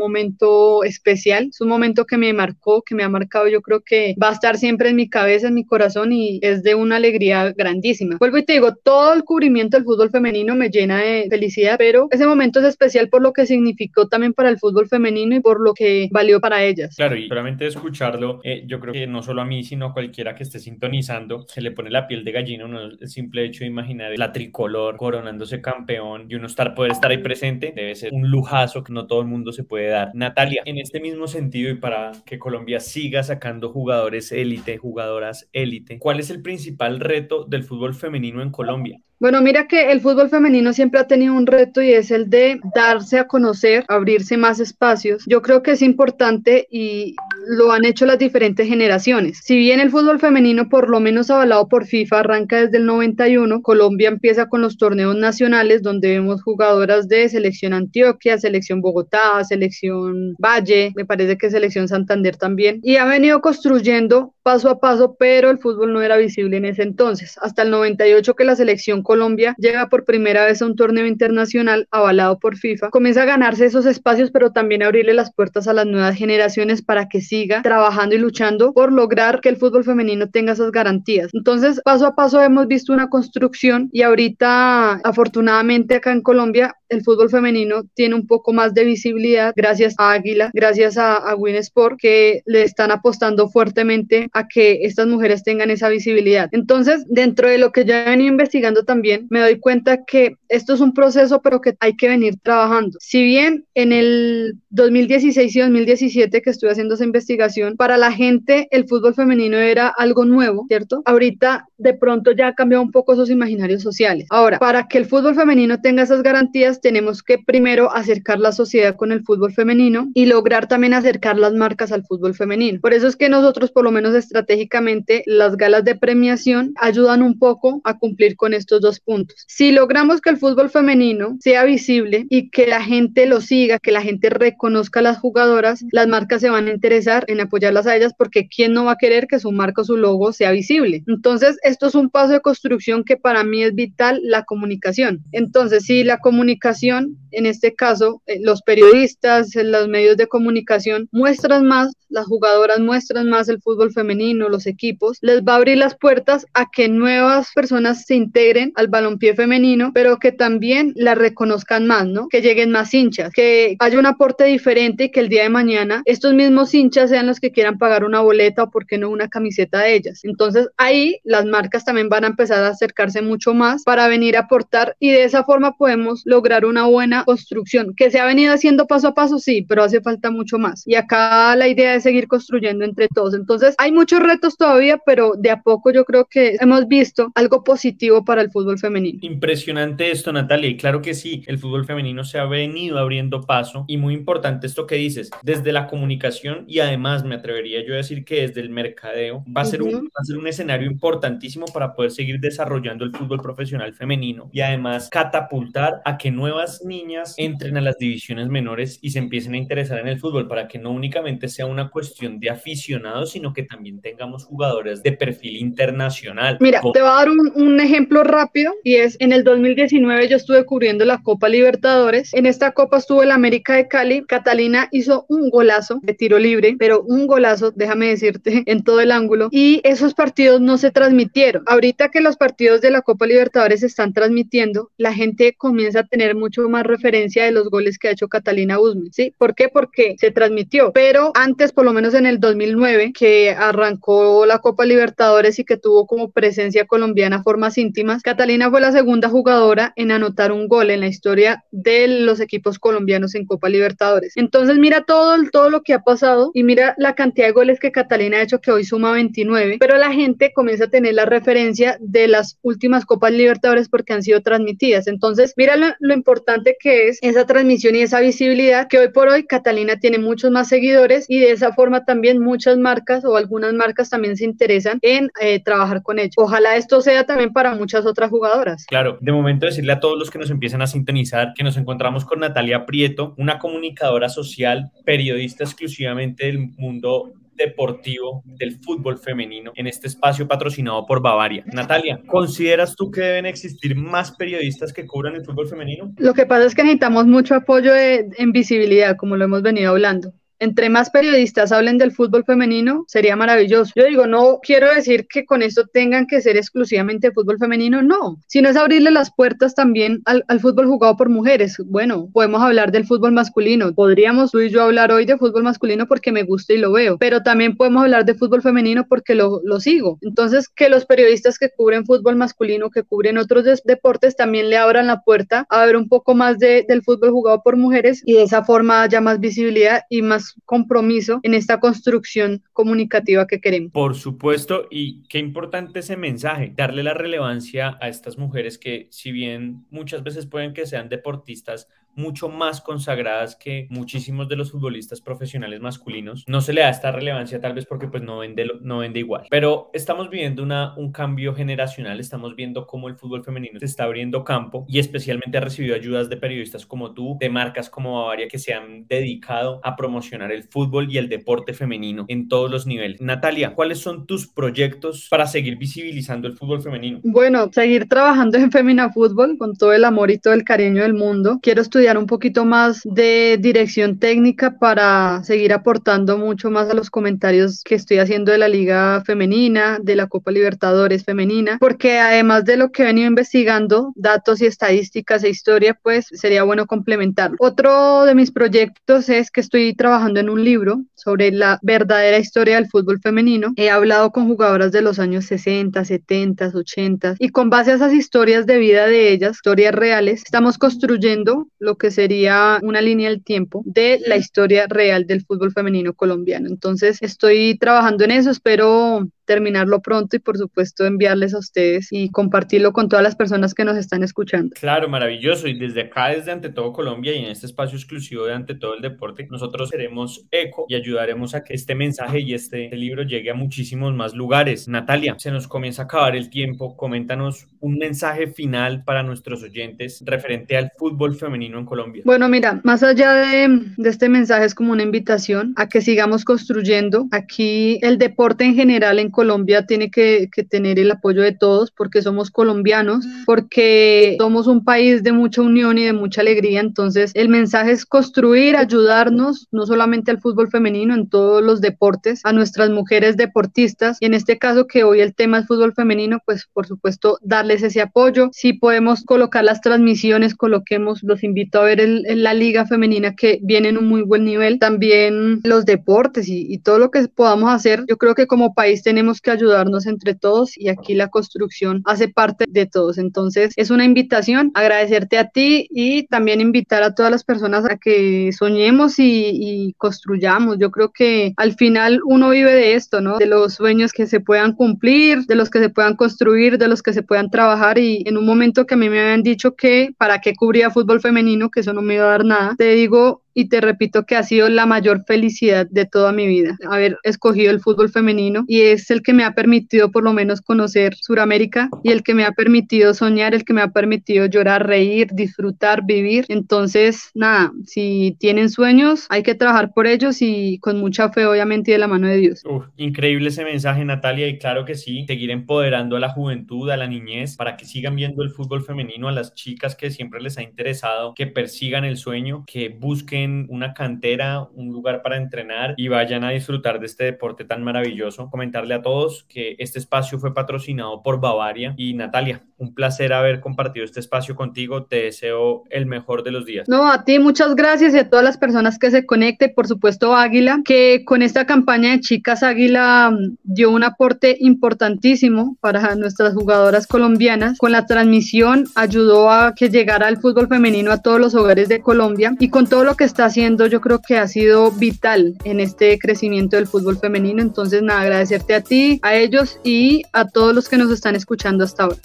especial, 0.83 1.47
es 1.49 1.61
un 1.61 1.69
momento 1.69 2.05
que 2.05 2.17
me 2.17 2.33
marcó, 2.33 2.81
que 2.81 2.95
me 2.95 3.03
ha 3.03 3.09
marcado, 3.09 3.47
yo 3.47 3.61
creo 3.61 3.81
que 3.81 4.15
va 4.21 4.29
a 4.29 4.33
estar 4.33 4.57
siempre 4.57 4.89
en 4.89 4.95
mi 4.95 5.09
cabeza, 5.09 5.47
en 5.47 5.53
mi 5.53 5.65
corazón 5.65 6.11
y 6.13 6.39
es 6.41 6.63
de 6.63 6.75
una 6.75 6.97
alegría 6.97 7.51
grandísima. 7.51 8.17
Vuelvo 8.19 8.37
y 8.37 8.45
te 8.45 8.53
digo, 8.53 8.75
todo 8.75 9.13
el 9.13 9.23
cubrimiento 9.23 9.77
del 9.77 9.85
fútbol 9.85 10.09
femenino 10.09 10.55
me 10.55 10.69
llena 10.69 10.99
de 10.99 11.27
felicidad, 11.29 11.75
pero 11.77 12.07
ese 12.11 12.25
momento 12.25 12.59
es 12.59 12.65
especial 12.65 13.09
por 13.09 13.21
lo 13.21 13.33
que 13.33 13.45
significó 13.45 14.07
también 14.07 14.33
para 14.33 14.49
el 14.49 14.57
fútbol 14.57 14.87
femenino 14.87 15.35
y 15.35 15.39
por 15.39 15.61
lo 15.61 15.73
que 15.73 16.09
valió 16.11 16.39
para 16.39 16.63
ellas. 16.63 16.95
Claro, 16.95 17.15
y 17.15 17.27
solamente 17.27 17.67
escucharlo, 17.67 18.41
eh, 18.43 18.63
yo 18.67 18.79
creo 18.79 18.93
que 18.93 19.07
no 19.07 19.21
solo 19.21 19.41
a 19.41 19.45
mí, 19.45 19.63
sino 19.63 19.87
a 19.87 19.93
cualquiera 19.93 20.35
que 20.35 20.43
esté 20.43 20.59
sintonizando, 20.59 21.45
se 21.47 21.61
le 21.61 21.71
pone 21.71 21.89
la 21.89 22.07
piel 22.07 22.23
de 22.23 22.31
gallina, 22.31 22.65
uno, 22.65 22.81
el 22.81 23.07
simple 23.07 23.45
hecho 23.45 23.61
de 23.61 23.67
imaginar 23.67 24.11
la 24.17 24.31
tricolor 24.31 24.97
coronándose 24.97 25.61
campeón 25.61 26.25
y 26.29 26.35
uno 26.35 26.47
estar, 26.47 26.73
poder 26.73 26.91
estar 26.91 27.11
ahí 27.11 27.17
presente, 27.17 27.73
debe 27.75 27.95
ser 27.95 28.13
un 28.13 28.29
lujazo 28.29 28.83
que 28.83 28.93
no 28.93 29.07
todo 29.07 29.21
el 29.21 29.27
mundo 29.27 29.51
se 29.51 29.63
puede 29.63 29.87
dar. 29.87 30.11
Natalia, 30.37 30.61
en 30.65 30.77
este 30.77 30.99
mismo 30.99 31.27
sentido 31.27 31.71
y 31.71 31.75
para 31.75 32.11
que 32.23 32.37
Colombia 32.37 32.79
siga 32.79 33.23
sacando 33.23 33.71
jugadores 33.71 34.31
élite, 34.31 34.77
jugadoras 34.77 35.49
élite, 35.51 35.97
¿cuál 35.97 36.19
es 36.19 36.29
el 36.29 36.43
principal 36.43 36.99
reto 36.99 37.43
del 37.45 37.63
fútbol 37.63 37.95
femenino 37.95 38.43
en 38.43 38.51
Colombia? 38.51 38.99
Bueno, 39.19 39.41
mira 39.41 39.67
que 39.67 39.91
el 39.91 39.99
fútbol 39.99 40.29
femenino 40.29 40.73
siempre 40.73 40.99
ha 40.99 41.07
tenido 41.07 41.33
un 41.33 41.47
reto 41.47 41.81
y 41.81 41.91
es 41.91 42.11
el 42.11 42.29
de 42.29 42.59
darse 42.75 43.17
a 43.17 43.25
conocer, 43.25 43.83
abrirse 43.87 44.37
más 44.37 44.59
espacios. 44.59 45.23
Yo 45.25 45.41
creo 45.41 45.63
que 45.63 45.71
es 45.71 45.81
importante 45.81 46.67
y 46.69 47.15
lo 47.49 47.71
han 47.71 47.85
hecho 47.85 48.05
las 48.05 48.19
diferentes 48.19 48.67
generaciones. 48.67 49.39
Si 49.43 49.57
bien 49.57 49.79
el 49.79 49.91
fútbol 49.91 50.19
femenino, 50.19 50.69
por 50.69 50.89
lo 50.89 50.99
menos 50.99 51.29
avalado 51.29 51.67
por 51.67 51.85
FIFA, 51.85 52.19
arranca 52.19 52.61
desde 52.61 52.77
el 52.77 52.85
91, 52.85 53.61
Colombia 53.61 54.09
empieza 54.09 54.47
con 54.47 54.61
los 54.61 54.77
torneos 54.77 55.15
nacionales 55.15 55.81
donde 55.81 56.09
vemos 56.09 56.43
jugadoras 56.43 57.07
de 57.07 57.29
selección 57.29 57.73
Antioquia, 57.73 58.37
selección 58.37 58.81
Bogotá, 58.81 59.43
selección 59.43 60.35
Valle, 60.37 60.91
me 60.95 61.05
parece 61.05 61.37
que 61.37 61.49
selección 61.49 61.87
Santander 61.87 62.35
también, 62.35 62.79
y 62.83 62.97
ha 62.97 63.05
venido 63.05 63.41
construyendo 63.41 64.33
paso 64.43 64.69
a 64.69 64.79
paso, 64.79 65.17
pero 65.19 65.49
el 65.49 65.57
fútbol 65.57 65.91
no 65.91 66.01
era 66.01 66.15
visible 66.15 66.55
en 66.55 66.63
ese 66.63 66.83
entonces. 66.83 67.37
Hasta 67.41 67.63
el 67.63 67.69
98 67.69 68.33
que 68.33 68.45
la 68.45 68.55
selección 68.55 69.03
Colombia 69.03 69.53
llega 69.57 69.89
por 69.89 70.05
primera 70.05 70.45
vez 70.45 70.61
a 70.61 70.65
un 70.65 70.75
torneo 70.75 71.05
internacional 71.05 71.87
avalado 71.91 72.39
por 72.39 72.55
FIFA, 72.55 72.89
comienza 72.89 73.23
a 73.23 73.25
ganarse 73.25 73.65
esos 73.65 73.85
espacios, 73.85 74.31
pero 74.31 74.51
también 74.51 74.83
a 74.83 74.85
abrirle 74.85 75.13
las 75.13 75.33
puertas 75.33 75.67
a 75.67 75.73
las 75.73 75.85
nuevas 75.85 76.15
generaciones 76.15 76.81
para 76.81 77.09
que 77.09 77.19
siga 77.37 77.61
trabajando 77.61 78.15
y 78.15 78.19
luchando 78.19 78.73
por 78.73 78.91
lograr 78.91 79.41
que 79.41 79.49
el 79.49 79.57
fútbol 79.57 79.83
femenino 79.83 80.29
tenga 80.29 80.53
esas 80.53 80.71
garantías. 80.71 81.29
Entonces, 81.33 81.81
paso 81.83 82.05
a 82.07 82.15
paso 82.15 82.41
hemos 82.41 82.67
visto 82.67 82.93
una 82.93 83.09
construcción 83.09 83.89
y 83.91 84.01
ahorita, 84.01 84.93
afortunadamente 85.03 85.95
acá 85.95 86.11
en 86.11 86.21
Colombia, 86.21 86.75
el 86.89 87.03
fútbol 87.03 87.29
femenino 87.29 87.83
tiene 87.95 88.15
un 88.15 88.27
poco 88.27 88.53
más 88.53 88.73
de 88.73 88.85
visibilidad 88.85 89.53
gracias 89.55 89.95
a 89.97 90.11
Águila, 90.11 90.51
gracias 90.53 90.97
a, 90.97 91.15
a 91.15 91.35
Win 91.35 91.55
Sport, 91.55 91.97
que 91.99 92.41
le 92.45 92.63
están 92.63 92.91
apostando 92.91 93.49
fuertemente 93.49 94.29
a 94.33 94.47
que 94.47 94.79
estas 94.83 95.07
mujeres 95.07 95.43
tengan 95.43 95.69
esa 95.69 95.89
visibilidad. 95.89 96.49
Entonces, 96.51 97.05
dentro 97.09 97.49
de 97.49 97.57
lo 97.57 97.71
que 97.71 97.85
ya 97.85 98.05
he 98.05 98.09
venido 98.09 98.31
investigando 98.31 98.83
también, 98.83 99.27
me 99.29 99.41
doy 99.41 99.59
cuenta 99.59 100.05
que 100.05 100.35
esto 100.49 100.73
es 100.73 100.81
un 100.81 100.93
proceso, 100.93 101.41
pero 101.41 101.61
que 101.61 101.75
hay 101.79 101.95
que 101.95 102.07
venir 102.07 102.35
trabajando. 102.41 102.97
Si 103.01 103.23
bien 103.23 103.65
en 103.73 103.91
el 103.91 104.57
2016 104.69 105.55
y 105.55 105.59
2017 105.59 106.41
que 106.41 106.49
estuve 106.49 106.71
haciendo 106.71 106.95
esa 106.95 107.03
investigación, 107.03 107.75
para 107.77 107.97
la 107.97 108.11
gente 108.11 108.67
el 108.71 108.87
fútbol 108.87 109.13
femenino 109.13 109.57
era 109.57 109.87
algo 109.87 110.25
nuevo, 110.25 110.65
¿cierto? 110.67 111.01
Ahorita 111.05 111.67
de 111.77 111.93
pronto 111.93 112.31
ya 112.31 112.47
ha 112.47 112.55
cambiado 112.55 112.83
un 112.83 112.91
poco 112.91 113.13
esos 113.13 113.29
imaginarios 113.29 113.81
sociales. 113.81 114.27
Ahora, 114.29 114.59
para 114.59 114.87
que 114.87 114.97
el 114.97 115.05
fútbol 115.05 115.35
femenino 115.35 115.79
tenga 115.81 116.03
esas 116.03 116.23
garantías, 116.23 116.81
tenemos 116.81 117.23
que 117.23 117.37
primero 117.39 117.91
acercar 117.91 118.39
la 118.39 118.51
sociedad 118.51 118.95
con 118.95 119.11
el 119.11 119.23
fútbol 119.23 119.53
femenino 119.53 120.09
y 120.13 120.25
lograr 120.25 120.67
también 120.67 120.93
acercar 120.93 121.37
las 121.37 121.53
marcas 121.53 121.91
al 121.91 122.05
fútbol 122.05 122.35
femenino. 122.35 122.79
Por 122.81 122.93
eso 122.93 123.07
es 123.07 123.15
que 123.15 123.29
nosotros, 123.29 123.71
por 123.71 123.83
lo 123.83 123.91
menos 123.91 124.15
estratégicamente, 124.15 125.23
las 125.25 125.57
galas 125.57 125.83
de 125.83 125.95
premiación 125.95 126.73
ayudan 126.75 127.21
un 127.21 127.37
poco 127.37 127.81
a 127.83 127.97
cumplir 127.97 128.35
con 128.35 128.53
estos 128.53 128.81
dos 128.81 128.99
puntos. 128.99 129.43
Si 129.47 129.71
logramos 129.71 130.21
que 130.21 130.29
el 130.29 130.36
fútbol 130.37 130.69
femenino 130.69 131.37
sea 131.39 131.63
visible 131.63 132.25
y 132.29 132.49
que 132.49 132.67
la 132.67 132.83
gente 132.83 133.25
lo 133.25 133.41
siga, 133.41 133.79
que 133.79 133.91
la 133.91 134.01
gente 134.01 134.29
reconozca 134.29 134.99
a 134.99 135.03
las 135.03 135.17
jugadoras, 135.17 135.83
las 135.91 136.07
marcas 136.07 136.41
se 136.41 136.49
van 136.49 136.67
a 136.67 136.71
interesar 136.71 137.25
en 137.27 137.41
apoyarlas 137.41 137.87
a 137.87 137.95
ellas 137.95 138.13
porque 138.17 138.47
¿quién 138.47 138.73
no 138.73 138.85
va 138.85 138.93
a 138.93 138.97
querer 138.97 139.27
que 139.27 139.39
su 139.39 139.51
marca 139.51 139.81
o 139.81 139.85
su 139.85 139.97
logo 139.97 140.33
sea 140.33 140.51
visible? 140.51 141.03
Entonces, 141.07 141.57
esto 141.63 141.87
es 141.87 141.95
un 141.95 142.09
paso 142.09 142.33
de 142.33 142.41
construcción 142.41 143.03
que 143.03 143.17
para 143.17 143.43
mí 143.43 143.63
es 143.63 143.73
vital, 143.75 144.19
la 144.23 144.43
comunicación. 144.43 145.23
Entonces, 145.31 145.83
si 145.85 146.03
la 146.03 146.17
comunicación, 146.19 147.17
en 147.31 147.45
este 147.45 147.73
caso, 147.73 148.21
eh, 148.25 148.39
los 148.41 148.61
periodistas, 148.61 149.53
los 149.55 149.87
medios 149.87 150.17
de 150.17 150.27
comunicación 150.27 151.07
muestran 151.11 151.65
más, 151.65 151.93
las 152.09 152.25
jugadoras 152.25 152.79
muestran 152.79 153.29
más 153.29 153.49
el 153.49 153.61
fútbol 153.61 153.91
femenino, 153.91 154.49
los 154.49 154.65
equipos, 154.65 155.17
les 155.21 155.43
va 155.43 155.53
a 155.53 155.55
abrir 155.57 155.77
las 155.77 155.95
puertas 155.95 156.45
a 156.53 156.67
que 156.71 156.87
nuevas 156.87 157.49
personas 157.53 158.05
se 158.05 158.15
integren 158.15 158.71
al 158.75 158.87
balompié 158.87 159.35
femenino, 159.35 159.91
pero 159.93 160.17
que 160.17 160.31
también 160.31 160.93
la 160.95 161.15
reconozcan 161.15 161.87
más, 161.87 162.07
¿no? 162.07 162.27
Que 162.29 162.41
lleguen 162.41 162.71
más 162.71 162.93
hinchas, 162.93 163.31
que 163.33 163.75
haya 163.79 163.99
un 163.99 164.05
aporte 164.05 164.45
diferente 164.45 165.05
y 165.05 165.11
que 165.11 165.19
el 165.19 165.29
día 165.29 165.43
de 165.43 165.49
mañana 165.49 166.01
estos 166.05 166.33
mismos 166.33 166.73
hinchas 166.73 167.09
sean 167.09 167.27
los 167.27 167.39
que 167.39 167.51
quieran 167.51 167.77
pagar 167.77 168.03
una 168.03 168.21
boleta 168.21 168.63
o, 168.63 168.71
por 168.71 168.85
qué 168.85 168.97
no, 168.97 169.09
una 169.09 169.27
camiseta 169.27 169.79
de 169.79 169.95
ellas. 169.95 170.21
Entonces, 170.23 170.69
ahí 170.77 171.19
las 171.23 171.45
marcas 171.45 171.85
también 171.85 172.09
van 172.09 172.23
a 172.23 172.27
empezar 172.27 172.63
a 172.63 172.69
acercarse 172.69 173.21
mucho 173.21 173.53
más 173.53 173.83
para 173.83 174.07
venir 174.07 174.37
a 174.37 174.41
aportar 174.41 174.95
y 174.99 175.11
de 175.11 175.23
esa 175.23 175.43
forma 175.43 175.75
podemos 175.77 176.21
lograr 176.25 176.65
una 176.65 176.85
buena 176.85 177.23
construcción 177.27 177.93
que 177.93 178.09
se 178.09 178.21
ha 178.21 178.25
venido 178.25 178.53
haciendo 178.53 178.87
paso 178.87 179.09
a 179.09 179.13
paso, 179.13 179.37
sí, 179.37 179.65
pero 179.67 179.83
hace 179.83 179.99
falta 179.99 180.31
mucho 180.31 180.57
más. 180.57 180.87
Y 180.87 180.95
acá 180.95 181.53
la 181.57 181.67
idea 181.67 181.93
es 181.93 182.03
seguir 182.03 182.29
construyendo 182.29 182.85
entre 182.85 183.09
todos. 183.09 183.33
Entonces, 183.33 183.75
hay 183.77 183.91
muchos 183.91 184.21
retos 184.21 184.55
todavía, 184.55 184.97
pero 185.05 185.33
de 185.37 185.51
a 185.51 185.61
poco 185.61 185.91
yo 185.91 186.05
creo 186.05 186.23
que 186.23 186.55
hemos 186.61 186.87
visto 186.87 187.29
algo 187.35 187.65
positivo 187.65 188.23
para 188.23 188.41
el 188.41 188.49
fútbol 188.49 188.79
femenino. 188.79 189.19
Impresionante 189.21 190.09
esto, 190.09 190.31
Natalia, 190.31 190.69
y 190.69 190.77
claro 190.77 191.01
que 191.01 191.13
sí, 191.13 191.43
el 191.47 191.59
fútbol 191.59 191.85
femenino 191.85 192.23
se 192.23 192.39
ha 192.39 192.45
venido 192.45 192.97
abriendo 192.97 193.41
paso 193.41 193.83
y 193.89 193.97
muy 193.97 194.13
importante 194.13 194.65
esto 194.65 194.87
que 194.87 194.95
dices, 194.95 195.29
desde 195.43 195.73
la 195.73 195.87
comunicación 195.87 196.63
y 196.65 196.79
además 196.79 197.25
me 197.25 197.35
atrevería 197.35 197.85
yo 197.85 197.93
a 197.93 197.97
decir 197.97 198.23
que 198.23 198.47
desde 198.47 198.61
el 198.61 198.69
mercadeo 198.69 199.43
va 199.45 199.63
a 199.63 199.65
ser, 199.65 199.81
un, 199.81 200.05
va 200.05 200.21
a 200.21 200.23
ser 200.23 200.37
un 200.37 200.47
escenario 200.47 200.89
importantísimo 200.89 201.65
para 201.73 201.93
poder 201.93 202.11
seguir 202.11 202.39
desarrollando 202.39 203.03
el 203.03 203.11
fútbol 203.11 203.41
profesional 203.41 203.93
femenino 203.93 204.49
y 204.53 204.61
además 204.61 205.09
catapultar 205.09 206.01
a 206.05 206.17
que 206.17 206.31
nuevas 206.31 206.85
niñas 206.85 207.06
entren 207.37 207.77
a 207.77 207.81
las 207.81 207.97
divisiones 207.97 208.47
menores 208.47 208.99
y 209.01 209.11
se 209.11 209.19
empiecen 209.19 209.53
a 209.53 209.57
interesar 209.57 209.99
en 209.99 210.07
el 210.07 210.19
fútbol 210.19 210.47
para 210.47 210.67
que 210.67 210.79
no 210.79 210.91
únicamente 210.91 211.47
sea 211.47 211.65
una 211.65 211.89
cuestión 211.89 212.39
de 212.39 212.49
aficionados, 212.49 213.31
sino 213.31 213.53
que 213.53 213.63
también 213.63 214.01
tengamos 214.01 214.45
jugadores 214.45 215.03
de 215.03 215.11
perfil 215.13 215.57
internacional. 215.57 216.57
Mira, 216.59 216.81
te 216.81 217.01
voy 217.01 217.09
a 217.09 217.13
dar 217.13 217.29
un, 217.29 217.51
un 217.55 217.79
ejemplo 217.79 218.23
rápido 218.23 218.73
y 218.83 218.95
es 218.95 219.17
en 219.19 219.33
el 219.33 219.43
2019 219.43 220.27
yo 220.27 220.37
estuve 220.37 220.65
cubriendo 220.65 221.05
la 221.05 221.21
Copa 221.21 221.49
Libertadores. 221.49 222.33
En 222.33 222.45
esta 222.45 222.71
copa 222.71 222.97
estuvo 222.97 223.23
el 223.23 223.31
América 223.31 223.75
de 223.75 223.87
Cali. 223.87 224.25
Catalina 224.25 224.87
hizo 224.91 225.25
un 225.29 225.49
golazo 225.49 225.99
de 226.03 226.13
tiro 226.13 226.39
libre, 226.39 226.75
pero 226.77 227.03
un 227.03 227.27
golazo, 227.27 227.71
déjame 227.71 228.07
decirte, 228.07 228.63
en 228.65 228.83
todo 228.83 229.01
el 229.01 229.11
ángulo. 229.11 229.49
Y 229.51 229.81
esos 229.83 230.13
partidos 230.13 230.61
no 230.61 230.77
se 230.77 230.91
transmitieron. 230.91 231.63
Ahorita 231.67 232.09
que 232.09 232.21
los 232.21 232.37
partidos 232.37 232.81
de 232.81 232.91
la 232.91 233.01
Copa 233.01 233.25
Libertadores 233.25 233.81
se 233.81 233.87
están 233.87 234.13
transmitiendo, 234.13 234.91
la 234.97 235.13
gente 235.13 235.53
comienza 235.57 236.01
a 236.01 236.07
tener 236.07 236.35
mucho 236.35 236.67
más 236.69 236.85
referencia 236.97 237.45
de 237.45 237.51
los 237.51 237.69
goles 237.69 237.97
que 237.97 238.09
ha 238.09 238.11
hecho 238.11 238.27
Catalina 238.27 238.79
Usme, 238.79 239.09
¿sí? 239.11 239.33
¿Por 239.37 239.55
qué? 239.55 239.69
Porque 239.69 240.15
se 240.19 240.31
transmitió. 240.31 240.91
Pero 240.93 241.31
antes, 241.35 241.71
por 241.71 241.85
lo 241.85 241.93
menos 241.93 242.13
en 242.13 242.25
el 242.25 242.39
2009, 242.39 243.13
que 243.17 243.51
arrancó 243.51 244.45
la 244.45 244.59
Copa 244.59 244.85
Libertadores 244.85 245.59
y 245.59 245.63
que 245.63 245.77
tuvo 245.77 246.07
como 246.07 246.31
presencia 246.31 246.85
colombiana 246.85 247.43
formas 247.43 247.77
íntimas, 247.77 248.23
Catalina 248.23 248.69
fue 248.69 248.81
la 248.81 248.91
segunda 248.91 249.29
jugadora 249.29 249.93
en 249.95 250.11
anotar 250.11 250.51
un 250.51 250.67
gol 250.67 250.89
en 250.89 251.01
la 251.01 251.07
historia 251.07 251.63
de 251.71 252.07
los 252.07 252.39
equipos 252.39 252.79
colombianos 252.79 253.35
en 253.35 253.45
Copa 253.45 253.69
Libertadores. 253.69 254.33
Entonces, 254.35 254.77
mira 254.77 255.03
todo, 255.03 255.35
todo 255.51 255.69
lo 255.69 255.83
que 255.83 255.93
ha 255.93 256.03
pasado 256.03 256.51
y 256.53 256.63
mira 256.63 256.95
la 256.97 257.15
cantidad 257.15 257.47
de 257.47 257.53
goles 257.53 257.79
que 257.79 257.91
Catalina 257.91 258.37
ha 258.37 258.41
hecho, 258.41 258.59
que 258.59 258.71
hoy 258.71 258.83
suma 258.83 259.11
29, 259.11 259.77
pero 259.79 259.97
la 259.97 260.11
gente 260.11 260.51
comienza 260.53 260.85
a 260.85 260.89
tener 260.89 261.13
la 261.13 261.25
referencia 261.25 261.97
de 261.99 262.27
las 262.27 262.57
últimas 262.61 263.05
Copas 263.05 263.31
Libertadores 263.31 263.89
porque 263.89 264.13
han 264.13 264.23
sido 264.23 264.41
transmitidas. 264.41 265.07
Entonces, 265.07 265.53
mira 265.57 265.75
lo, 265.75 265.87
lo 265.99 266.13
importante 266.13 266.75
que 266.79 266.86
es 266.87 267.19
esa 267.21 267.45
transmisión 267.45 267.95
y 267.95 268.01
esa 268.01 268.19
visibilidad 268.19 268.87
que 268.87 268.99
hoy 268.99 269.09
por 269.09 269.27
hoy 269.27 269.45
Catalina 269.45 269.99
tiene 269.99 270.17
muchos 270.17 270.51
más 270.51 270.67
seguidores 270.67 271.25
y 271.29 271.39
de 271.39 271.51
esa 271.51 271.73
forma 271.73 272.05
también 272.05 272.41
muchas 272.41 272.77
marcas 272.77 273.25
o 273.25 273.35
algunas 273.35 273.73
marcas 273.73 274.09
también 274.09 274.37
se 274.37 274.45
interesan 274.45 274.99
en 275.01 275.29
eh, 275.41 275.61
trabajar 275.61 276.01
con 276.03 276.19
ella. 276.19 276.31
Ojalá 276.37 276.75
esto 276.75 277.01
sea 277.01 277.25
también 277.25 277.53
para 277.53 277.75
muchas 277.75 278.05
otras 278.05 278.29
jugadoras. 278.29 278.85
Claro, 278.85 279.17
de 279.21 279.31
momento 279.31 279.65
decirle 279.65 279.93
a 279.93 279.99
todos 279.99 280.17
los 280.17 280.31
que 280.31 280.39
nos 280.39 280.49
empiezan 280.49 280.81
a 280.81 280.87
sintonizar 280.87 281.53
que 281.55 281.63
nos 281.63 281.77
encontramos 281.77 282.25
con 282.25 282.39
Natalia 282.39 282.85
Prieto, 282.85 283.33
una 283.37 283.59
comunicadora 283.59 284.29
social, 284.29 284.91
periodista 285.05 285.63
exclusivamente 285.63 286.45
del 286.45 286.59
mundo 286.77 287.33
deportivo 287.57 288.43
del 288.45 288.79
fútbol 288.79 289.17
femenino 289.17 289.71
en 289.75 289.87
este 289.87 290.07
espacio 290.07 290.47
patrocinado 290.47 291.05
por 291.05 291.21
Bavaria. 291.21 291.63
Natalia, 291.73 292.21
¿consideras 292.27 292.95
tú 292.95 293.11
que 293.11 293.21
deben 293.21 293.45
existir 293.45 293.95
más 293.95 294.31
periodistas 294.31 294.93
que 294.93 295.05
cubran 295.05 295.35
el 295.35 295.43
fútbol 295.43 295.67
femenino? 295.67 296.13
Lo 296.17 296.33
que 296.33 296.45
pasa 296.45 296.65
es 296.65 296.75
que 296.75 296.83
necesitamos 296.83 297.25
mucho 297.25 297.55
apoyo 297.55 297.91
en 297.95 298.51
visibilidad, 298.51 299.17
como 299.17 299.35
lo 299.35 299.45
hemos 299.45 299.61
venido 299.61 299.91
hablando 299.91 300.33
entre 300.59 300.89
más 300.89 301.09
periodistas 301.09 301.71
hablen 301.71 301.97
del 301.97 302.11
fútbol 302.11 302.43
femenino, 302.45 303.05
sería 303.07 303.35
maravilloso. 303.35 303.91
Yo 303.95 304.05
digo, 304.05 304.27
no 304.27 304.59
quiero 304.61 304.93
decir 304.93 305.27
que 305.27 305.45
con 305.45 305.61
esto 305.61 305.85
tengan 305.87 306.27
que 306.27 306.41
ser 306.41 306.57
exclusivamente 306.57 307.31
fútbol 307.31 307.57
femenino, 307.57 308.01
no, 308.01 308.39
sino 308.47 308.69
es 308.69 308.75
abrirle 308.75 309.11
las 309.11 309.33
puertas 309.33 309.75
también 309.75 310.21
al, 310.25 310.43
al, 310.47 310.59
fútbol 310.59 310.87
jugado 310.87 311.15
por 311.17 311.29
mujeres. 311.29 311.77
Bueno, 311.85 312.29
podemos 312.33 312.61
hablar 312.61 312.91
del 312.91 313.05
fútbol 313.05 313.31
masculino, 313.31 313.93
podríamos 313.93 314.51
tú 314.51 314.59
y 314.59 314.69
yo 314.69 314.83
hablar 314.83 315.11
hoy 315.11 315.25
de 315.25 315.37
fútbol 315.37 315.63
masculino 315.63 316.07
porque 316.07 316.31
me 316.31 316.43
gusta 316.43 316.73
y 316.73 316.77
lo 316.77 316.91
veo, 316.91 317.17
pero 317.17 317.43
también 317.43 317.75
podemos 317.75 318.03
hablar 318.03 318.25
de 318.25 318.35
fútbol 318.35 318.61
femenino 318.61 319.05
porque 319.07 319.35
lo, 319.35 319.61
lo 319.63 319.79
sigo. 319.79 320.17
Entonces, 320.21 320.69
que 320.69 320.89
los 320.89 321.05
periodistas 321.05 321.57
que 321.59 321.69
cubren 321.69 322.05
fútbol 322.05 322.35
masculino, 322.35 322.89
que 322.89 323.03
cubren 323.03 323.37
otros 323.37 323.65
deportes, 323.83 324.35
también 324.35 324.69
le 324.69 324.77
abran 324.77 325.07
la 325.07 325.21
puerta 325.21 325.65
a 325.69 325.85
ver 325.85 325.95
un 325.95 326.07
poco 326.07 326.35
más 326.35 326.57
de, 326.59 326.85
del 326.87 327.03
fútbol 327.03 327.31
jugado 327.31 327.61
por 327.63 327.77
mujeres 327.77 328.21
y 328.25 328.33
de 328.33 328.43
esa 328.43 328.63
forma 328.63 329.03
haya 329.03 329.21
más 329.21 329.39
visibilidad 329.39 330.01
y 330.09 330.21
más 330.21 330.46
compromiso 330.65 331.39
en 331.43 331.53
esta 331.53 331.79
construcción 331.79 332.63
comunicativa 332.73 333.47
que 333.47 333.59
queremos. 333.59 333.91
Por 333.91 334.15
supuesto, 334.15 334.87
y 334.89 335.23
qué 335.29 335.39
importante 335.39 335.99
ese 335.99 336.17
mensaje, 336.17 336.73
darle 336.75 337.03
la 337.03 337.13
relevancia 337.13 337.97
a 338.01 338.09
estas 338.09 338.37
mujeres 338.37 338.77
que 338.77 339.07
si 339.11 339.31
bien 339.31 339.85
muchas 339.89 340.23
veces 340.23 340.45
pueden 340.45 340.73
que 340.73 340.85
sean 340.85 341.09
deportistas, 341.09 341.87
mucho 342.17 342.49
más 342.49 342.81
consagradas 342.81 343.55
que 343.55 343.87
muchísimos 343.89 344.49
de 344.49 344.55
los 344.55 344.71
futbolistas 344.71 345.21
profesionales 345.21 345.79
masculinos. 345.79 346.43
No 346.47 346.61
se 346.61 346.73
le 346.73 346.81
da 346.81 346.89
esta 346.89 347.11
relevancia 347.11 347.61
tal 347.61 347.73
vez 347.73 347.85
porque 347.85 348.07
pues 348.07 348.23
no 348.23 348.39
vende, 348.39 348.67
no 348.81 348.99
vende 348.99 349.19
igual. 349.19 349.45
Pero 349.49 349.89
estamos 349.93 350.29
viviendo 350.29 350.63
una, 350.63 350.95
un 350.97 351.11
cambio 351.11 351.53
generacional, 351.53 352.19
estamos 352.19 352.55
viendo 352.55 352.87
cómo 352.87 353.07
el 353.07 353.15
fútbol 353.15 353.43
femenino 353.43 353.79
se 353.79 353.85
está 353.85 354.03
abriendo 354.03 354.43
campo 354.43 354.85
y 354.87 354.99
especialmente 354.99 355.57
ha 355.57 355.61
recibido 355.61 355.95
ayudas 355.95 356.29
de 356.29 356.37
periodistas 356.37 356.85
como 356.85 357.13
tú, 357.13 357.37
de 357.39 357.49
marcas 357.49 357.89
como 357.89 358.21
Bavaria 358.21 358.47
que 358.47 358.59
se 358.59 358.73
han 358.73 359.07
dedicado 359.07 359.79
a 359.83 359.95
promocionar 359.95 360.51
el 360.51 360.63
fútbol 360.63 361.11
y 361.11 361.17
el 361.17 361.29
deporte 361.29 361.73
femenino 361.73 362.25
en 362.27 362.47
todos 362.47 362.71
los 362.71 362.87
niveles. 362.87 363.21
Natalia, 363.21 363.73
¿cuáles 363.73 363.99
son 363.99 364.25
tus 364.25 364.47
proyectos 364.47 365.27
para 365.29 365.45
seguir 365.47 365.77
visibilizando 365.77 366.47
el 366.47 366.57
fútbol 366.57 366.81
femenino? 366.81 367.19
Bueno, 367.23 367.69
seguir 367.71 368.07
trabajando 368.07 368.57
en 368.57 368.71
Femina 368.71 369.11
Fútbol 369.11 369.57
con 369.57 369.75
todo 369.75 369.93
el 369.93 370.05
amor 370.05 370.31
y 370.31 370.37
todo 370.37 370.53
el 370.53 370.63
cariño 370.63 371.03
del 371.03 371.13
mundo. 371.13 371.59
Quiero 371.61 371.81
estudiar 371.81 372.06
un 372.15 372.27
poquito 372.27 372.63
más 372.63 373.01
de 373.03 373.57
dirección 373.59 374.19
técnica 374.19 374.77
para 374.79 375.43
seguir 375.43 375.73
aportando 375.73 376.37
mucho 376.37 376.69
más 376.69 376.89
a 376.89 376.93
los 376.93 377.09
comentarios 377.09 377.81
que 377.83 377.95
estoy 377.95 378.19
haciendo 378.19 378.51
de 378.51 378.59
la 378.59 378.67
Liga 378.67 379.23
Femenina, 379.25 379.97
de 380.01 380.15
la 380.15 380.27
Copa 380.27 380.51
Libertadores 380.51 381.25
Femenina, 381.25 381.77
porque 381.79 382.19
además 382.19 382.63
de 382.65 382.77
lo 382.77 382.91
que 382.91 383.01
he 383.01 383.07
venido 383.07 383.27
investigando, 383.27 384.13
datos 384.15 384.61
y 384.61 384.67
estadísticas 384.67 385.43
e 385.43 385.49
historia, 385.49 385.97
pues 386.01 386.27
sería 386.31 386.63
bueno 386.63 386.85
complementar. 386.85 387.51
Otro 387.57 388.25
de 388.25 388.35
mis 388.35 388.51
proyectos 388.51 389.29
es 389.29 389.49
que 389.49 389.61
estoy 389.61 389.95
trabajando 389.95 390.39
en 390.39 390.49
un 390.49 390.63
libro 390.63 391.01
sobre 391.15 391.51
la 391.51 391.79
verdadera 391.81 392.37
historia 392.37 392.75
del 392.75 392.87
fútbol 392.87 393.19
femenino. 393.19 393.73
He 393.75 393.89
hablado 393.89 394.31
con 394.31 394.47
jugadoras 394.47 394.91
de 394.91 395.01
los 395.01 395.17
años 395.17 395.45
60, 395.45 396.05
70, 396.05 396.71
80 396.73 397.35
y 397.39 397.49
con 397.49 397.69
base 397.69 397.91
a 397.91 397.95
esas 397.95 398.13
historias 398.13 398.65
de 398.65 398.77
vida 398.77 399.07
de 399.07 399.31
ellas, 399.31 399.57
historias 399.57 399.95
reales, 399.95 400.43
estamos 400.45 400.77
construyendo 400.77 401.67
lo 401.79 401.96
que 401.97 402.11
sería 402.11 402.79
una 402.83 403.01
línea 403.01 403.29
del 403.29 403.43
tiempo 403.43 403.81
de 403.85 404.21
la 404.25 404.37
historia 404.37 404.87
real 404.87 405.25
del 405.25 405.43
fútbol 405.43 405.71
femenino 405.71 406.13
colombiano. 406.13 406.67
Entonces, 406.67 407.17
estoy 407.21 407.77
trabajando 407.77 408.23
en 408.23 408.31
eso, 408.31 408.49
espero 408.51 409.27
terminarlo 409.47 410.01
pronto 410.01 410.35
y 410.35 410.39
por 410.39 410.57
supuesto 410.57 411.05
enviarles 411.05 411.55
a 411.55 411.59
ustedes 411.59 412.09
y 412.11 412.29
compartirlo 412.29 412.91
con 412.91 413.09
todas 413.09 413.23
las 413.23 413.35
personas 413.35 413.73
que 413.73 413.85
nos 413.85 413.97
están 413.97 414.21
escuchando. 414.21 414.75
Claro, 414.79 415.09
maravilloso. 415.09 415.67
Y 415.67 415.79
desde 415.79 416.01
acá, 416.01 416.27
desde 416.27 416.51
Ante 416.51 416.69
Todo 416.69 416.93
Colombia 416.93 417.33
y 417.33 417.39
en 417.39 417.51
este 417.51 417.65
espacio 417.65 417.97
exclusivo 417.97 418.45
de 418.45 418.53
Ante 418.53 418.75
Todo 418.75 418.95
el 418.95 419.01
Deporte, 419.01 419.47
nosotros 419.49 419.89
seremos 419.89 420.45
eco 420.51 420.85
y 420.89 420.95
ayudaremos 420.95 421.55
a 421.55 421.63
que 421.63 421.73
este 421.73 421.95
mensaje 421.95 422.41
y 422.41 422.53
este, 422.53 422.85
este 422.85 422.97
libro 422.97 423.23
llegue 423.23 423.49
a 423.49 423.53
muchísimos 423.53 424.13
más 424.13 424.35
lugares. 424.35 424.87
Natalia, 424.87 425.35
se 425.39 425.49
nos 425.49 425.67
comienza 425.67 426.03
a 426.03 426.05
acabar 426.05 426.35
el 426.35 426.49
tiempo. 426.49 426.97
Coméntanos 426.97 427.67
un 427.79 427.97
mensaje 427.97 428.47
final 428.47 429.05
para 429.05 429.23
nuestros 429.23 429.63
oyentes 429.63 430.21
referente 430.25 430.75
al 430.75 430.91
fútbol 430.97 431.35
femenino 431.35 431.79
en 431.79 431.85
Colombia. 431.85 432.23
Bueno, 432.25 432.49
mira, 432.49 432.81
más 432.83 433.01
allá 433.01 433.33
de, 433.33 433.93
de 433.95 434.09
este 434.09 434.27
mensaje 434.27 434.65
es 434.65 434.75
como 434.75 434.91
una 434.91 435.03
invitación 435.03 435.73
a 435.77 435.87
que 435.87 436.01
sigamos 436.01 436.43
construyendo. 436.43 437.27
Aquí 437.31 437.99
el 438.01 438.17
deporte 438.17 438.65
en 438.65 438.75
general 438.75 439.19
en 439.19 439.31
Colombia 439.37 439.85
tiene 439.85 440.09
que, 440.09 440.49
tener 440.67 440.97
el 440.97 441.11
apoyo 441.11 441.43
de 441.43 441.51
todos 441.51 441.91
porque 441.91 442.23
somos 442.23 442.49
colombianos, 442.49 443.23
porque 443.45 444.35
somos 444.39 444.65
un 444.65 444.83
país 444.83 445.21
de 445.21 445.31
mucha 445.31 445.61
unión 445.61 445.99
y 445.99 446.05
de 446.05 446.13
mucha 446.13 446.41
alegría. 446.41 446.79
Entonces, 446.79 447.29
el 447.35 447.47
mensaje 447.47 447.91
es 447.91 448.03
construir, 448.03 448.75
ayudarnos, 448.75 449.67
no 449.71 449.85
solamente 449.85 450.31
al 450.31 450.41
fútbol 450.41 450.71
femenino, 450.71 451.13
en 451.13 451.29
todos 451.29 451.63
los 451.63 451.81
deportes, 451.81 452.41
a 452.45 452.51
nuestras 452.51 452.89
mujeres 452.89 453.37
deportistas. 453.37 454.17
Y 454.21 454.25
en 454.25 454.33
este 454.33 454.57
caso, 454.57 454.87
que 454.87 455.03
hoy 455.03 455.21
el 455.21 455.35
tema 455.35 455.59
es 455.59 455.67
fútbol 455.67 455.93
femenino, 455.93 456.39
pues 456.43 456.67
por 456.73 456.87
supuesto, 456.87 457.37
darles 457.43 457.83
ese 457.83 458.01
apoyo. 458.01 458.49
Si 458.53 458.73
podemos 458.73 459.23
colocar 459.23 459.63
las 459.63 459.81
transmisiones, 459.81 460.55
coloquemos, 460.55 461.21
los 461.21 461.43
invito 461.43 461.79
a 461.79 461.83
ver 461.83 461.99
el, 462.01 462.23
la 462.41 462.55
liga 462.55 462.87
femenina 462.87 463.35
que 463.35 463.59
viene 463.61 463.89
en 463.89 463.99
un 463.99 464.07
muy 464.07 464.23
buen 464.23 464.45
nivel. 464.45 464.79
También 464.79 465.59
los 465.63 465.85
deportes 465.85 466.49
y, 466.49 466.65
y 466.73 466.79
todo 466.79 466.97
lo 466.97 467.11
que 467.11 467.27
podamos 467.27 467.71
hacer. 467.71 468.03
Yo 468.09 468.17
creo 468.17 468.33
que 468.33 468.47
como 468.47 468.73
país 468.73 469.03
tenemos 469.03 469.26
que 469.41 469.51
ayudarnos 469.51 470.07
entre 470.07 470.35
todos 470.35 470.77
y 470.77 470.89
aquí 470.89 471.13
la 471.13 471.29
construcción 471.29 472.01
hace 472.05 472.27
parte 472.27 472.65
de 472.67 472.85
todos. 472.85 473.17
Entonces 473.17 473.73
es 473.75 473.89
una 473.89 474.05
invitación, 474.05 474.71
agradecerte 474.73 475.37
a 475.37 475.49
ti 475.49 475.87
y 475.89 476.27
también 476.27 476.61
invitar 476.61 477.03
a 477.03 477.13
todas 477.13 477.31
las 477.31 477.43
personas 477.43 477.85
a 477.85 477.97
que 477.97 478.51
soñemos 478.57 479.19
y, 479.19 479.49
y 479.53 479.93
construyamos. 479.93 480.77
Yo 480.79 480.91
creo 480.91 481.11
que 481.11 481.53
al 481.57 481.73
final 481.73 482.21
uno 482.25 482.49
vive 482.49 482.73
de 482.73 482.93
esto, 482.95 483.21
¿no? 483.21 483.37
De 483.37 483.45
los 483.45 483.75
sueños 483.75 484.11
que 484.13 484.27
se 484.27 484.39
puedan 484.39 484.73
cumplir, 484.73 485.45
de 485.45 485.55
los 485.55 485.69
que 485.69 485.79
se 485.79 485.89
puedan 485.89 486.15
construir, 486.15 486.77
de 486.77 486.87
los 486.87 487.03
que 487.03 487.13
se 487.13 487.23
puedan 487.23 487.49
trabajar 487.49 487.97
y 487.97 488.23
en 488.25 488.37
un 488.37 488.45
momento 488.45 488.85
que 488.85 488.95
a 488.95 488.97
mí 488.97 489.09
me 489.09 489.19
habían 489.19 489.43
dicho 489.43 489.75
que 489.75 490.13
para 490.17 490.41
qué 490.41 490.55
cubría 490.55 490.91
fútbol 490.91 491.21
femenino, 491.21 491.69
que 491.69 491.81
eso 491.81 491.93
no 491.93 492.01
me 492.01 492.15
iba 492.15 492.25
a 492.25 492.29
dar 492.29 492.45
nada, 492.45 492.75
te 492.77 492.89
digo, 492.95 493.43
y 493.57 493.69
te 493.69 493.81
repito 493.81 494.27
que 494.27 494.35
ha 494.35 494.43
sido 494.43 494.69
la 494.69 494.85
mayor 494.85 495.23
felicidad 495.25 495.87
de 495.89 496.05
toda 496.05 496.31
mi 496.31 496.45
vida 496.45 496.77
haber 496.87 497.17
escogido 497.23 497.71
el 497.71 497.79
fútbol 497.79 498.09
femenino 498.09 498.63
y 498.67 498.81
es 498.81 499.09
el 499.09 499.23
que 499.23 499.33
me 499.33 499.43
ha 499.43 499.53
permitido 499.53 500.11
por 500.11 500.23
lo 500.23 500.31
menos 500.31 500.61
conocer 500.61 501.15
Suramérica 501.15 501.89
y 502.03 502.11
el 502.11 502.21
que 502.21 502.35
me 502.35 502.45
ha 502.45 502.51
permitido 502.51 503.15
soñar, 503.15 503.55
el 503.55 503.65
que 503.65 503.73
me 503.73 503.81
ha 503.81 503.87
permitido 503.87 504.45
llorar, 504.45 504.85
reír, 504.85 505.29
disfrutar, 505.33 506.05
vivir. 506.05 506.45
Entonces, 506.49 507.31
nada, 507.33 507.73
si 507.85 508.37
tienen 508.39 508.69
sueños, 508.69 509.25
hay 509.29 509.41
que 509.41 509.55
trabajar 509.55 509.91
por 509.91 510.05
ellos 510.05 510.37
y 510.41 510.77
con 510.77 510.99
mucha 510.99 511.31
fe, 511.31 511.47
obviamente, 511.47 511.89
y 511.89 511.93
de 511.93 511.97
la 511.97 512.07
mano 512.07 512.27
de 512.27 512.37
Dios. 512.37 512.61
increíble 512.95 513.49
ese 513.49 513.63
mensaje, 513.63 514.05
Natalia, 514.05 514.47
y 514.47 514.59
claro 514.59 514.85
que 514.85 514.93
sí, 514.93 515.25
seguir 515.25 515.49
empoderando 515.49 516.15
a 516.15 516.19
la 516.19 516.29
juventud, 516.29 516.91
a 516.91 516.97
la 516.97 517.07
niñez, 517.07 517.55
para 517.55 517.75
que 517.75 517.85
sigan 517.85 518.15
viendo 518.15 518.43
el 518.43 518.51
fútbol 518.51 518.83
femenino, 518.83 519.27
a 519.27 519.31
las 519.31 519.55
chicas 519.55 519.95
que 519.95 520.11
siempre 520.11 520.41
les 520.41 520.59
ha 520.59 520.61
interesado, 520.61 521.33
que 521.33 521.47
persigan 521.47 522.05
el 522.05 522.17
sueño, 522.17 522.63
que 522.67 522.89
busquen 522.89 523.46
una 523.69 523.93
cantera, 523.93 524.67
un 524.73 524.91
lugar 524.91 525.21
para 525.21 525.37
entrenar 525.37 525.93
y 525.97 526.07
vayan 526.07 526.43
a 526.43 526.51
disfrutar 526.51 526.99
de 526.99 527.05
este 527.05 527.23
deporte 527.25 527.65
tan 527.65 527.83
maravilloso. 527.83 528.49
Comentarle 528.49 528.93
a 528.93 529.01
todos 529.01 529.43
que 529.45 529.75
este 529.79 529.99
espacio 529.99 530.39
fue 530.39 530.53
patrocinado 530.53 531.21
por 531.23 531.39
Bavaria 531.39 531.93
y 531.97 532.13
Natalia, 532.13 532.63
un 532.77 532.93
placer 532.93 533.33
haber 533.33 533.59
compartido 533.59 534.05
este 534.05 534.19
espacio 534.19 534.55
contigo. 534.55 535.05
Te 535.05 535.23
deseo 535.23 535.83
el 535.89 536.05
mejor 536.05 536.43
de 536.43 536.51
los 536.51 536.65
días. 536.65 536.87
No, 536.87 537.11
a 537.11 537.23
ti 537.23 537.39
muchas 537.39 537.75
gracias 537.75 538.13
y 538.13 538.19
a 538.19 538.29
todas 538.29 538.45
las 538.45 538.57
personas 538.57 538.99
que 538.99 539.11
se 539.11 539.25
conecten, 539.25 539.73
por 539.75 539.87
supuesto 539.87 540.35
Águila, 540.35 540.81
que 540.85 541.23
con 541.25 541.41
esta 541.41 541.65
campaña 541.65 542.11
de 542.11 542.19
Chicas 542.19 542.63
Águila 542.63 543.31
mm, 543.31 543.57
dio 543.63 543.91
un 543.91 544.03
aporte 544.03 544.57
importantísimo 544.59 545.75
para 545.81 546.15
nuestras 546.15 546.53
jugadoras 546.53 547.07
colombianas. 547.07 547.77
Con 547.77 547.91
la 547.91 548.05
transmisión 548.05 548.85
ayudó 548.95 549.51
a 549.51 549.73
que 549.75 549.89
llegara 549.89 550.29
el 550.29 550.37
fútbol 550.37 550.67
femenino 550.67 551.11
a 551.11 551.21
todos 551.21 551.39
los 551.39 551.55
hogares 551.55 551.89
de 551.89 552.01
Colombia 552.01 552.55
y 552.59 552.69
con 552.69 552.87
todo 552.87 553.03
lo 553.03 553.15
que 553.15 553.23
está 553.23 553.45
haciendo 553.45 553.87
yo 553.87 554.01
creo 554.01 554.21
que 554.21 554.37
ha 554.37 554.47
sido 554.47 554.91
vital 554.91 555.55
en 555.63 555.79
este 555.79 556.17
crecimiento 556.19 556.75
del 556.75 556.87
fútbol 556.87 557.17
femenino. 557.17 557.61
Entonces, 557.61 558.01
nada, 558.01 558.21
agradecerte 558.21 558.75
a 558.75 558.81
ti, 558.81 559.19
a 559.23 559.35
ellos 559.35 559.79
y 559.83 560.23
a 560.33 560.47
todos 560.47 560.75
los 560.75 560.89
que 560.89 560.97
nos 560.97 561.11
están 561.11 561.35
escuchando 561.35 561.83
hasta 561.83 562.03
ahora. 562.03 562.17